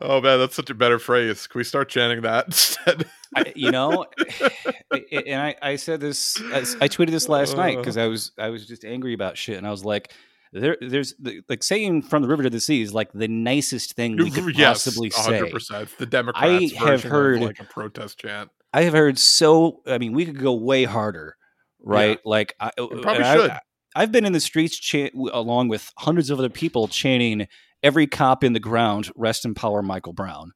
[0.00, 1.46] oh man, that's such a better phrase.
[1.46, 3.06] Can we start chanting that instead?
[3.34, 4.06] I, you know,
[5.12, 6.36] and I, I said this,
[6.80, 9.66] I tweeted this last night because I was, I was just angry about shit, and
[9.66, 10.12] I was like,
[10.52, 11.14] there, there's
[11.48, 14.54] like saying from the river to the sea is like the nicest thing we could
[14.58, 15.60] yes, possibly 100%.
[15.62, 15.86] say.
[15.98, 18.50] The Democrats I have heard like a protest chant.
[18.72, 19.82] I have heard so.
[19.86, 21.36] I mean, we could go way harder,
[21.80, 22.18] right?
[22.24, 22.30] Yeah.
[22.30, 23.50] Like, I uh, we uh, probably should.
[23.50, 23.60] I,
[23.96, 27.48] I've been in the streets cha- along with hundreds of other people chanting
[27.82, 30.52] "Every cop in the ground, rest in power, Michael Brown."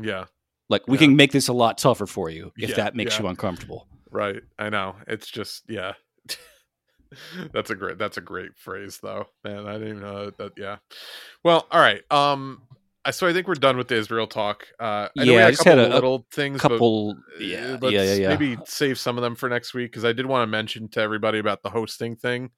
[0.00, 0.24] Yeah,
[0.70, 1.00] Like, we Yeah.
[1.06, 3.86] can make this a lot tougher for you if Yeah, that makes you uncomfortable.
[4.10, 4.40] right.
[4.58, 4.96] I know.
[5.06, 5.92] It's just yeah.
[7.52, 7.98] that's a great.
[7.98, 9.26] That's a great phrase, though.
[9.44, 10.52] Man, I didn't even know that.
[10.56, 10.76] Yeah.
[11.44, 12.02] Well, all right.
[12.10, 12.62] Um.
[13.04, 14.66] I so I think we're done with the Israel talk.
[14.78, 16.60] Uh, I know Yeah, I had a just couple had a- a little things.
[16.60, 18.28] but, Couple, uh, yeah, let's yeah, yeah, yeah.
[18.28, 21.00] Maybe save some of them for next week because I did want to mention to
[21.00, 22.50] everybody about the hosting thing.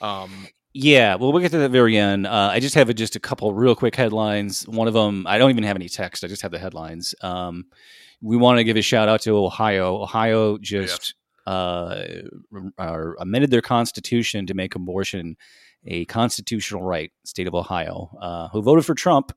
[0.00, 0.48] Um.
[0.78, 2.26] Yeah, well, we'll get to the very end.
[2.26, 4.66] Uh, I just have just a couple real quick headlines.
[4.68, 6.22] One of them, I don't even have any text.
[6.22, 7.14] I just have the headlines.
[7.22, 7.64] Um,
[8.20, 10.02] we want to give a shout out to Ohio.
[10.02, 11.14] Ohio just
[11.46, 12.04] uh,
[12.78, 15.36] uh, amended their constitution to make abortion
[15.84, 17.12] a constitutional right.
[17.24, 19.32] State of Ohio, uh, who voted for Trump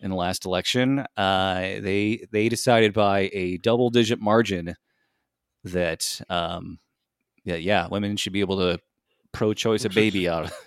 [0.00, 4.74] in the last election, uh, they they decided by a double digit margin
[5.64, 6.78] that um,
[7.44, 8.78] yeah, yeah, women should be able to
[9.32, 10.50] pro-choice a baby out.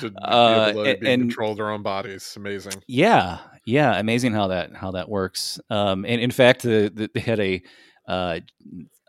[0.00, 2.34] To be Uh, able to a- be and- control their own bodies.
[2.36, 2.74] Amazing.
[2.86, 5.58] Yeah, yeah, amazing how that how that works.
[5.70, 7.62] Um, and in fact, the, the, they had a
[8.06, 8.40] uh,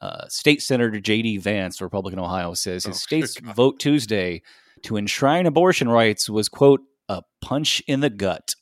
[0.02, 1.38] uh, state senator J.D.
[1.38, 3.56] Vance, Republican Ohio, says his Oh, state's God.
[3.56, 4.42] vote Tuesday
[4.84, 8.54] to enshrine abortion rights was quote a punch in the gut.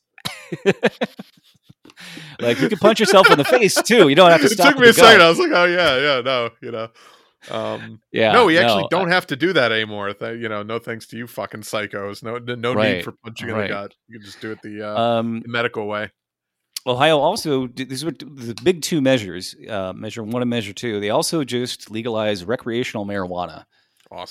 [2.40, 4.08] like you can punch yourself in the face too.
[4.10, 4.68] You don't have to stop.
[4.68, 4.96] it took me a gut.
[4.96, 5.22] second.
[5.22, 6.88] I was like, oh yeah, yeah, no, you know.
[7.52, 10.12] Um, Yeah, no, we actually no, don't have to do that anymore.
[10.14, 12.24] Th- you know, no thanks to you, fucking psychos.
[12.24, 13.94] No, no Right, need for punching in the gut.
[14.08, 16.12] You can just do it the, uh, Um, the medical way.
[16.88, 21.00] Ohio also these were the big two measures, uh, measure one and measure two.
[21.00, 23.66] They also just legalized recreational marijuana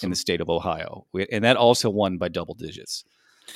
[0.03, 3.05] in the state of Ohio, and that also won by double digits.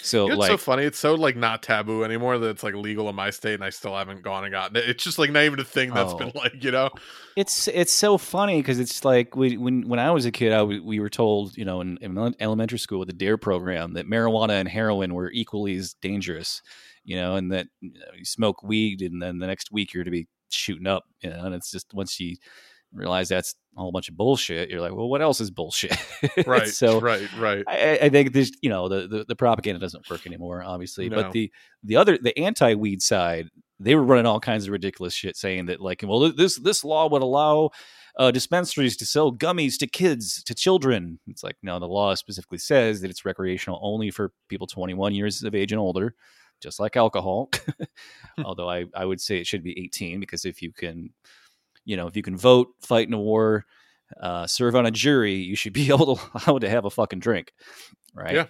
[0.02, 0.82] So You know, it's like, so funny.
[0.84, 3.70] It's so like not taboo anymore that it's like legal in my state, and I
[3.70, 4.86] still haven't gone and gotten it.
[4.86, 6.38] It's just like not even a thing that's been Oh.
[6.42, 6.90] like you know.
[7.36, 10.58] it's it's so funny because it's like we, when when I was a kid, I
[10.58, 14.06] w- we were told you know in, in elementary school with the Dare program that
[14.06, 16.60] marijuana and heroin were equally as dangerous,
[17.08, 20.04] you know, and that you, know, you smoke weed and then the next week you're
[20.04, 22.36] to be shooting up, you know, and it's just once you
[22.92, 25.96] realize that's a whole bunch of bullshit, you're like, well, what else is bullshit?
[26.46, 26.68] Right.
[26.68, 27.26] so right.
[27.38, 27.64] Right.
[27.66, 31.08] I, I think this, you know, the, the the propaganda doesn't work anymore, obviously.
[31.08, 31.22] No.
[31.22, 31.50] But the
[31.82, 33.48] the other the anti weed side,
[33.80, 37.08] they were running all kinds of ridiculous shit, saying that like, well, this this law
[37.08, 37.70] would allow
[38.18, 41.20] uh, dispensaries to sell gummies to kids to children.
[41.26, 45.42] It's like no, the law specifically says that it's recreational only for people 21 years
[45.42, 46.14] of age and older,
[46.60, 47.50] just like alcohol.
[48.44, 51.10] Although I I would say it should be 18 because if you can,
[51.84, 53.64] you know, if you can vote, fight in a war.
[54.22, 57.18] Uh, serve on a jury, you should be able to allowed to have a fucking
[57.18, 57.52] drink,
[58.14, 58.34] right?
[58.34, 58.46] Yeah,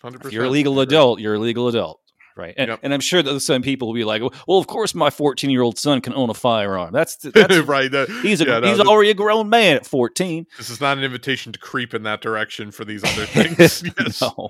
[0.00, 0.32] Hundred percent.
[0.32, 2.00] you're a legal adult, you're a legal adult,
[2.38, 2.54] right?
[2.56, 2.80] And, Yep.
[2.84, 5.62] and I'm sure that some people will be like, "Well, of course, my 14 year
[5.62, 6.92] old son can own a firearm.
[6.92, 7.92] That's that's right.
[7.92, 10.96] uh, he's a, yeah, no, he's already a grown man at 14." This is not
[10.96, 13.82] an invitation to creep in that direction for these other things.
[13.98, 14.22] yes.
[14.22, 14.48] no,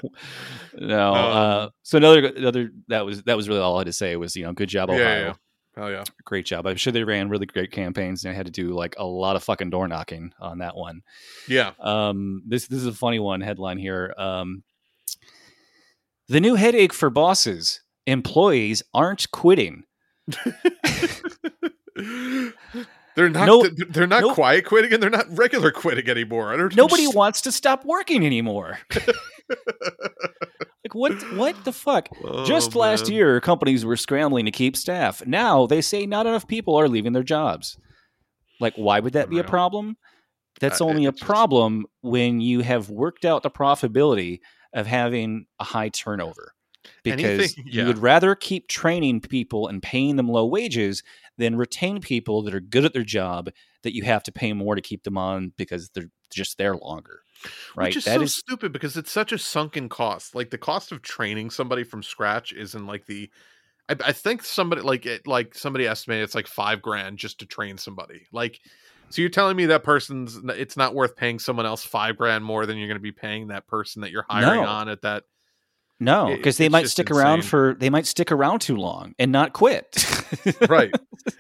[0.74, 1.14] no.
[1.14, 4.16] uh, Um, so another another that was that was really all I had to say
[4.16, 5.32] was you know good job Ohio, yeah, yeah.
[5.76, 6.04] Hell yeah.
[6.24, 6.66] great job.
[6.66, 9.36] I'm sure they ran really great campaigns and I had to do like a lot
[9.36, 11.02] of fucking door knocking on that one.
[11.46, 11.70] Yeah.
[11.78, 14.12] Um, this this is a funny one headline here.
[14.18, 14.64] Um,
[16.28, 19.84] the new headache for bosses: employees aren't quitting.
[23.16, 23.46] they're not.
[23.46, 24.34] No- they're- not nope.
[24.34, 26.50] quiet quitting, and they're not regular quitting anymore.
[26.56, 27.14] Nobody understand.
[27.14, 28.78] wants to stop working anymore.
[30.84, 31.12] like what?
[31.34, 32.08] What the fuck?
[32.44, 35.26] Just Oh, last year, companies were scrambling to keep staff.
[35.26, 37.76] Now they say not enough people are leaving their jobs.
[38.60, 39.96] Like, why would that be a problem?
[40.60, 44.40] That's Uh, only a just- problem when you have worked out the profitability
[44.72, 46.54] of having a high turnover.
[47.02, 51.02] Because Anything- you would rather keep training people and paying them low wages
[51.36, 53.50] than retain people that are good at their job
[53.82, 57.20] that you have to pay more to keep them on because they're just there longer.
[57.76, 57.88] Right?
[57.88, 60.34] Which is That so is- stupid because it's such a sunken cost.
[60.34, 63.30] Like the cost of training somebody from scratch isn't like the.
[63.88, 67.46] I, I think somebody like it, like somebody estimated it's like five grand just to
[67.46, 68.26] train somebody.
[68.32, 68.60] Like,
[69.10, 72.66] so you're telling me that person's it's not worth paying someone else five grand more
[72.66, 74.68] than you're going to be paying that person that you're hiring No.
[74.68, 75.24] on at that.
[76.00, 79.32] No, It- because they might stick around for they might stick around too long and
[79.32, 80.04] not quit.
[80.68, 80.90] Right.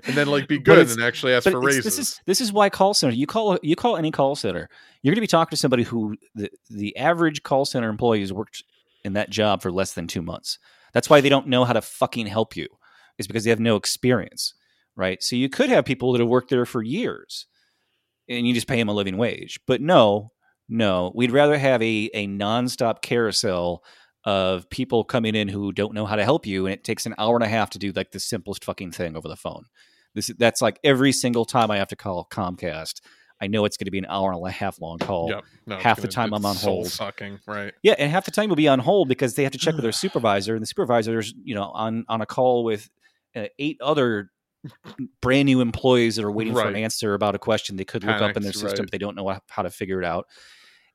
[0.06, 1.84] And then like be good and actually ask for raises.
[1.84, 3.14] This is this is why call center.
[3.14, 4.68] You call you call any call center.
[5.02, 8.32] You're going to be talking to somebody who the the average call center employee has
[8.32, 8.62] worked
[9.04, 10.58] in that job for less than two months.
[10.94, 12.66] That's why they don't know how to fucking help you.
[13.18, 14.54] Is because they have no experience,
[14.96, 15.22] right?
[15.22, 17.46] So you could have people that have worked there for years,
[18.28, 19.60] and you just pay them a living wage.
[19.66, 20.32] But no,
[20.68, 23.82] no, we'd rather have a a nonstop carousel
[24.24, 27.14] of people coming in who don't know how to help you, and it takes an
[27.18, 29.64] hour and a half to do like the simplest fucking thing over the phone.
[30.14, 33.00] This that's like every single time I have to call Comcast.
[33.40, 35.30] I know it's going to be an hour and a half long call.
[35.30, 35.44] Yep.
[35.66, 36.88] No, half the time I'm on hold.
[36.88, 37.38] Sucking.
[37.46, 37.72] Right.
[37.82, 39.82] Yeah, and half the time we'll be on hold because they have to check with
[39.82, 42.90] their supervisor, and the supervisor's you know on on a call with
[43.36, 44.30] uh, eight other
[45.20, 48.20] brand new employees that are waiting for an answer about a question they could look
[48.20, 48.78] up in their system, right.
[48.78, 50.26] but they don't know how- to figure it out.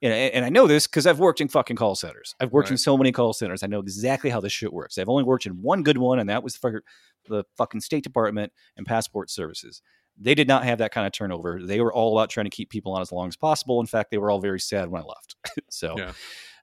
[0.01, 2.35] And, and I know this because I've worked in fucking call centers.
[2.41, 3.63] I've worked in so many call centers.
[3.63, 4.97] I know exactly how this shit works.
[4.97, 6.83] I've only worked in one good one, and that was for
[7.29, 9.81] the fucking State Department and Passport Services.
[10.19, 11.61] They did not have that kind of turnover.
[11.63, 13.79] They were all about trying to keep people on as long as possible.
[13.79, 15.35] In fact, they were all very sad when I left.
[15.69, 16.11] so, Yeah.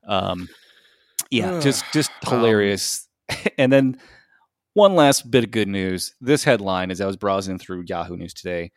[0.07, 0.48] um,
[1.30, 3.09] yeah, just just Um, hilarious.
[3.59, 3.98] and then
[4.74, 6.14] one last bit of good news.
[6.20, 8.72] This headline, as I was browsing through Yahoo News today,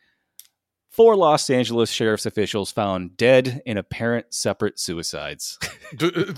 [0.90, 5.58] four Los Angeles sheriff's officials found dead in apparent separate suicides.
[6.00, 6.32] Uh,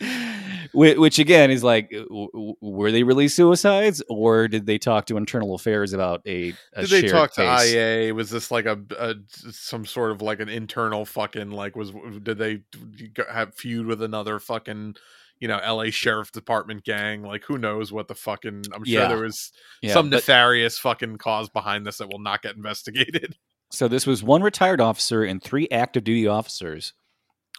[0.72, 5.92] which again is like, were they really suicides, or did they talk to internal affairs
[5.92, 6.54] about a?
[6.72, 7.74] a Did they talk to case?
[7.74, 8.14] IA?
[8.14, 11.92] Was this like a, a some sort of like an internal fucking like was
[12.22, 12.62] did they
[13.30, 14.96] have feud with another fucking
[15.40, 17.22] you know LA Sheriff Department gang?
[17.22, 19.08] Like who knows what the fucking I'm sure Yeah.
[19.08, 19.50] there was
[19.82, 23.36] Yeah, some but- nefarious fucking cause behind this that will not get investigated.
[23.72, 26.92] So this was one retired officer and three active duty officers,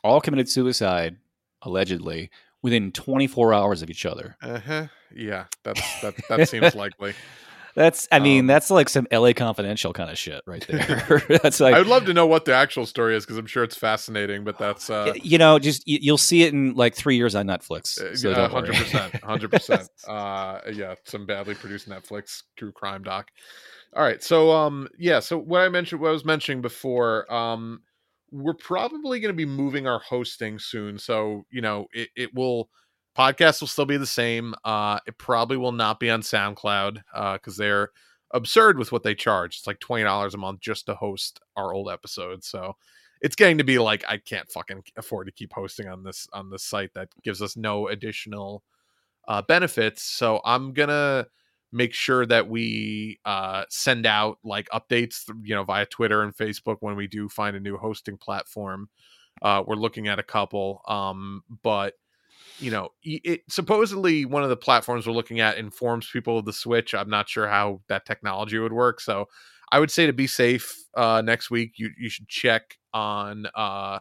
[0.04, 1.18] all committed suicide
[1.62, 2.30] allegedly
[2.62, 4.36] within 24 hours of each other.
[4.42, 4.88] Uh-huh.
[5.16, 7.14] Yeah, that's that that seems likely.
[7.76, 11.24] That's, I mean, Um, that's like some LA Confidential kind of shit right there.
[11.44, 13.64] that's like, I would love to know what the actual story is because I'm sure
[13.64, 14.44] it's fascinating.
[14.44, 17.48] But that's uh, you know, just you- you'll see it in like three years on
[17.48, 18.18] Netflix.
[18.18, 19.90] So don't hundred percent, hundred percent.
[20.08, 23.30] Uh, yeah, some badly produced Netflix true crime doc.
[23.96, 27.82] All right, so um, yeah, so what I mentioned, what I was mentioning before, um,
[28.32, 30.98] we're probably going to be moving our hosting soon.
[30.98, 32.70] So you know, it it will
[33.18, 34.54] podcast will still be the same.
[34.64, 37.90] Uh, it probably will not be on SoundCloud uh because they're
[38.34, 39.58] absurd with what they charge.
[39.58, 42.48] It's like twenty dollars a month just to host our old episodes.
[42.48, 42.76] So
[43.22, 46.50] it's getting to be like I can't fucking afford to keep hosting on this on
[46.50, 48.64] this site that gives us no additional
[49.28, 50.04] uh, benefits.
[50.04, 51.28] So I'm gonna
[51.72, 56.78] make sure that we uh, send out like updates, you know, via Twitter and Facebook
[56.82, 58.90] when we do find a new hosting platform.
[59.42, 61.94] Uh, we're looking at a couple, um, but
[62.60, 66.54] you know, it supposedly one of the platforms we're looking at informs people of the
[66.54, 66.94] switch.
[66.94, 69.28] I'm not sure how that technology would work, so
[69.72, 74.00] I would say to be safe uh, next week, you you should check on uh,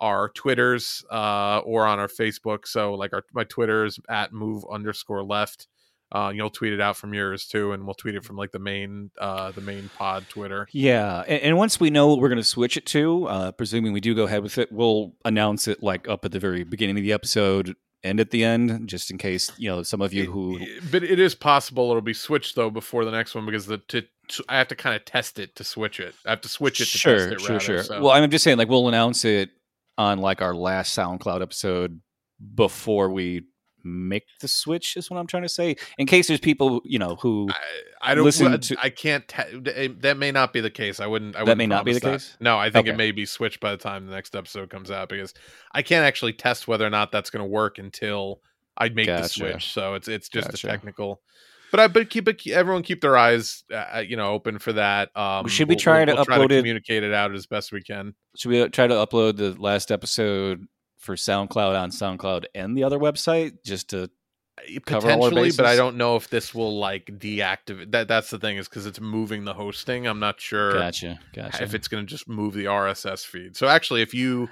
[0.00, 2.66] our Twitters uh, or on our Facebook.
[2.66, 5.68] So like our my Twitter is at move underscore left.
[6.12, 8.58] Uh, you'll tweet it out from yours too, and we'll tweet it from like the
[8.58, 10.68] main uh, the main pod Twitter.
[10.72, 13.92] Yeah, and, and once we know what we're going to switch it to, uh, presuming
[13.92, 16.98] we do go ahead with it, we'll announce it like up at the very beginning
[16.98, 17.74] of the episode
[18.04, 20.58] and at the end, just in case you know some of you who.
[20.90, 24.02] But it is possible it'll be switched though before the next one because the to,
[24.28, 26.14] to- I have to kind of test it to switch it.
[26.26, 27.40] I have to switch it to sure, test it.
[27.40, 27.82] sure, rather, sure.
[27.84, 29.50] so- Well, I'm just saying, like we'll announce it
[29.96, 32.00] on like our last SoundCloud episode
[32.54, 33.44] before we
[33.84, 34.96] make the switch.
[34.96, 35.76] Is what I'm trying to say.
[35.98, 37.48] In case there's people you know who
[38.00, 38.24] I don't.
[38.24, 39.26] listen to- I can't.
[39.28, 41.00] Te- that may not be the case.
[41.00, 41.34] I wouldn't.
[41.36, 42.12] I That wouldn't may not be the that.
[42.12, 42.36] case?
[42.40, 42.94] No, I think Okay.
[42.94, 45.34] it may be switched by the time the next episode comes out because
[45.72, 48.40] I can't actually test whether or not that's going to work until
[48.76, 49.72] I make the switch.
[49.72, 50.66] So it's it's just Gotcha.
[50.66, 51.20] a technical.
[51.70, 52.46] But I but keep it.
[52.48, 55.08] Everyone keep their eyes, uh, you know, open for that.
[55.16, 57.46] Um, Should we try we'll- to we'll try upload to it- communicate it out as
[57.46, 58.14] best we can.
[58.36, 60.66] should we try to upload the last episode
[61.02, 64.10] for SoundCloud on SoundCloud and the other website just to
[64.84, 67.90] Cover all our potentially, but I don't know if this will like deactivate.
[67.92, 70.06] That that's the thing is because it's moving the hosting.
[70.06, 71.18] I'm not sure Gotcha.
[71.34, 71.62] Gotcha.
[71.64, 73.56] if it's going to just move the RSS feed.
[73.56, 74.50] So actually, if you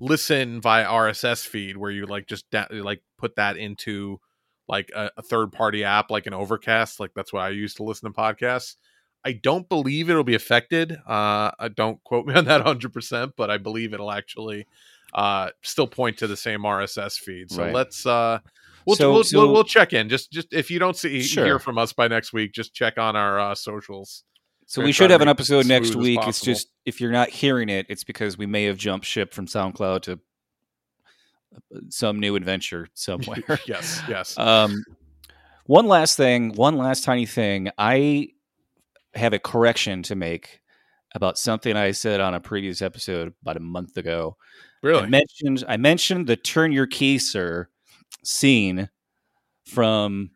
[0.00, 4.20] listen via RSS feed, where you like just da- like put that into
[4.68, 7.84] like a, a third party app, like an Overcast, like that's what I use to
[7.84, 8.76] listen to podcasts.
[9.24, 10.96] I don't believe it'll be affected.
[11.06, 14.66] Uh, uh, don't quote me on that 100, percent but I believe it'll actually
[15.14, 17.50] uh, still point to the same RSS feed.
[17.50, 17.74] So Right.
[17.74, 18.38] let's uh,
[18.86, 20.08] we'll, So- we'll, so- we'll we'll check in.
[20.08, 21.44] Just just if you don't see Sure.
[21.44, 24.24] hear from us by next week, just check on our uh, socials.
[24.66, 26.20] So we should have an episode next week.
[26.24, 29.46] It's just if you're not hearing it, it's because we may have jumped ship from
[29.46, 30.20] SoundCloud to
[31.54, 33.38] uh, some new adventure somewhere.
[33.66, 34.36] yes, yes.
[34.38, 34.84] um,
[35.64, 37.70] one last thing, one last tiny thing.
[37.78, 38.28] I
[39.14, 40.60] have a correction to make
[41.14, 44.36] about something I said on a previous episode about a month ago.
[44.82, 45.02] Really?
[45.02, 47.68] I mentioned I mentioned the "Turn Your Key, Sir"
[48.24, 48.88] scene
[49.64, 50.30] from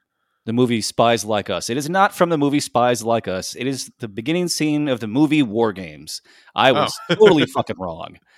[0.44, 1.70] the movie Spies Like Us.
[1.70, 3.55] It is not from the movie Spies Like Us.
[3.55, 6.20] It is the beginning scene of the movie War Games.
[6.55, 6.74] I oh.
[6.74, 8.16] was totally fucking wrong.
[8.16, 8.19] I,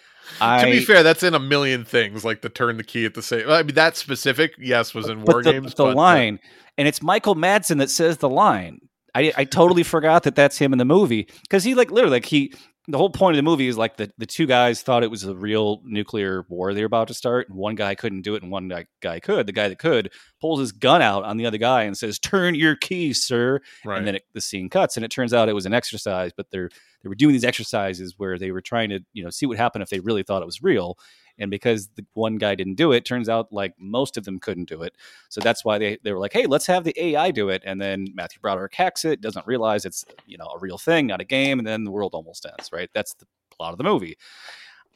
[0.40, 0.64] Oh.
[0.64, 3.22] to be fair, that's in a million things, like the turn the key at the
[3.22, 3.48] same.
[3.48, 5.74] I mean, that specific, yes, was in but War the, Games.
[5.74, 6.40] the but, line,
[6.78, 8.80] and it's Michael Madsen that says the line.
[9.14, 12.24] I, I totally forgot that that's him in the movie because he like literally like
[12.24, 12.52] he
[12.86, 15.24] the whole point of the movie is like the, the two guys thought it was
[15.24, 18.42] a real nuclear war they were about to start and one guy couldn't do it
[18.42, 18.70] and one
[19.00, 19.46] guy, could.
[19.46, 22.54] The guy that could pulls his gun out on the other guy and says turn
[22.54, 23.60] your key sir.
[23.84, 23.98] Right.
[23.98, 26.46] and then it, the scene cuts and it turns out it was an exercise but
[26.50, 26.68] they're
[27.02, 29.82] they were doing these exercises where they were trying to you know see what happened
[29.82, 30.98] if they really thought it was real
[31.38, 34.68] and because the one guy didn't do it turns out like most of them couldn't
[34.68, 34.96] do it.
[35.28, 37.62] So that's why they, they were like hey let's have the ai do it.
[37.64, 41.20] And then matthew broderick hacks it doesn't realize it's you know a real thing not
[41.20, 42.90] a game and then the world almost ends right?
[42.94, 44.16] That's the plot of the movie.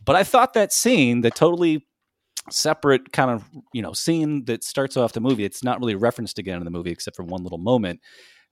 [0.04, 1.86] But i thought that scene the totally
[2.50, 6.38] separate kind of you know scene that starts off the movie it's not really referenced
[6.38, 8.00] again in the movie except for one little moment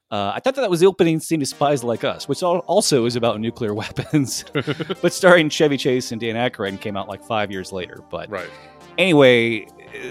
[0.09, 3.05] uh, I thought that, that was the opening scene to Spies Like Us, which also
[3.05, 4.45] is about nuclear weapons,
[5.01, 8.01] but starring Chevy Chase and Dan Aykroyd, and came out like five years later.
[8.09, 8.49] But right.
[8.97, 9.67] anyway,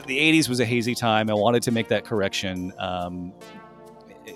[0.07, 1.31] the '80s was a hazy time.
[1.31, 2.73] I wanted to make that correction.
[2.79, 3.33] Um,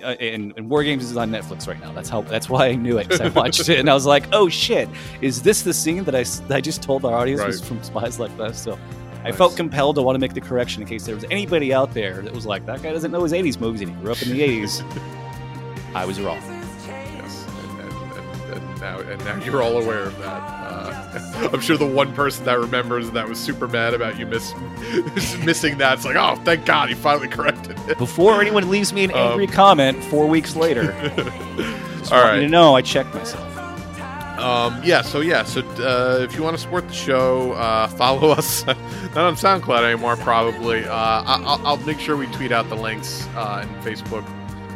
[0.02, 1.92] and, and War Games is on Netflix right now.
[1.92, 2.22] That's how.
[2.22, 4.88] That's why I knew it because I watched it and I was like, "Oh shit!
[5.20, 8.18] Is this the scene that I, that I just told our audience was from Spies
[8.18, 8.78] Like Us?" So
[9.24, 9.36] I Nice.
[9.36, 12.22] felt compelled to want to make the correction in case there was anybody out there
[12.22, 14.30] that was like, "That guy doesn't know his '80s movies and he grew up in
[14.30, 14.82] the '80s."
[15.94, 16.38] I was wrong.
[16.86, 20.40] Yes, and, and, and, and now and now you're all aware of that.
[20.40, 24.54] Uh, I'm sure the one person that remembers that was super mad about you miss
[25.44, 25.94] missing that.
[25.94, 27.98] It's like, oh, thank God, he finally corrected it.
[27.98, 30.92] Before anyone leaves me an angry Um, comment four weeks later,
[31.98, 33.46] just All you to know I checked myself.
[34.38, 38.30] Um, yeah, so yeah, so uh, if you want to support the show, uh, follow
[38.30, 38.64] us.
[38.66, 40.86] Not on SoundCloud anymore, probably.
[40.86, 44.24] Uh, I- I'll, I'll make sure we tweet out the links uh, and Facebook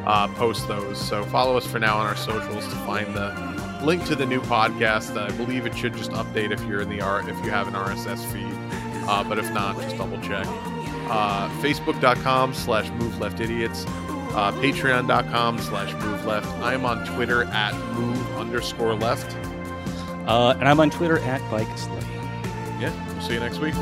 [0.07, 0.99] uh, post those.
[1.01, 4.41] So follow us for now on our socials to find the link to the new
[4.41, 5.17] podcast.
[5.17, 7.75] I believe it should just update if you're in the R if you have an
[7.75, 8.55] RSS feed.
[9.07, 10.47] Uh, but if not, just double check.
[11.07, 13.85] Uh, Facebook.com slash Move Left Idiots.
[13.87, 16.49] Uh, Patreon.com slash Move Left.
[16.61, 19.37] I am on Twitter at Move underscore Left.
[20.27, 22.01] Uh, and I'm on Twitter at Bike Slay.
[22.81, 23.75] Yeah, we'll see you next week.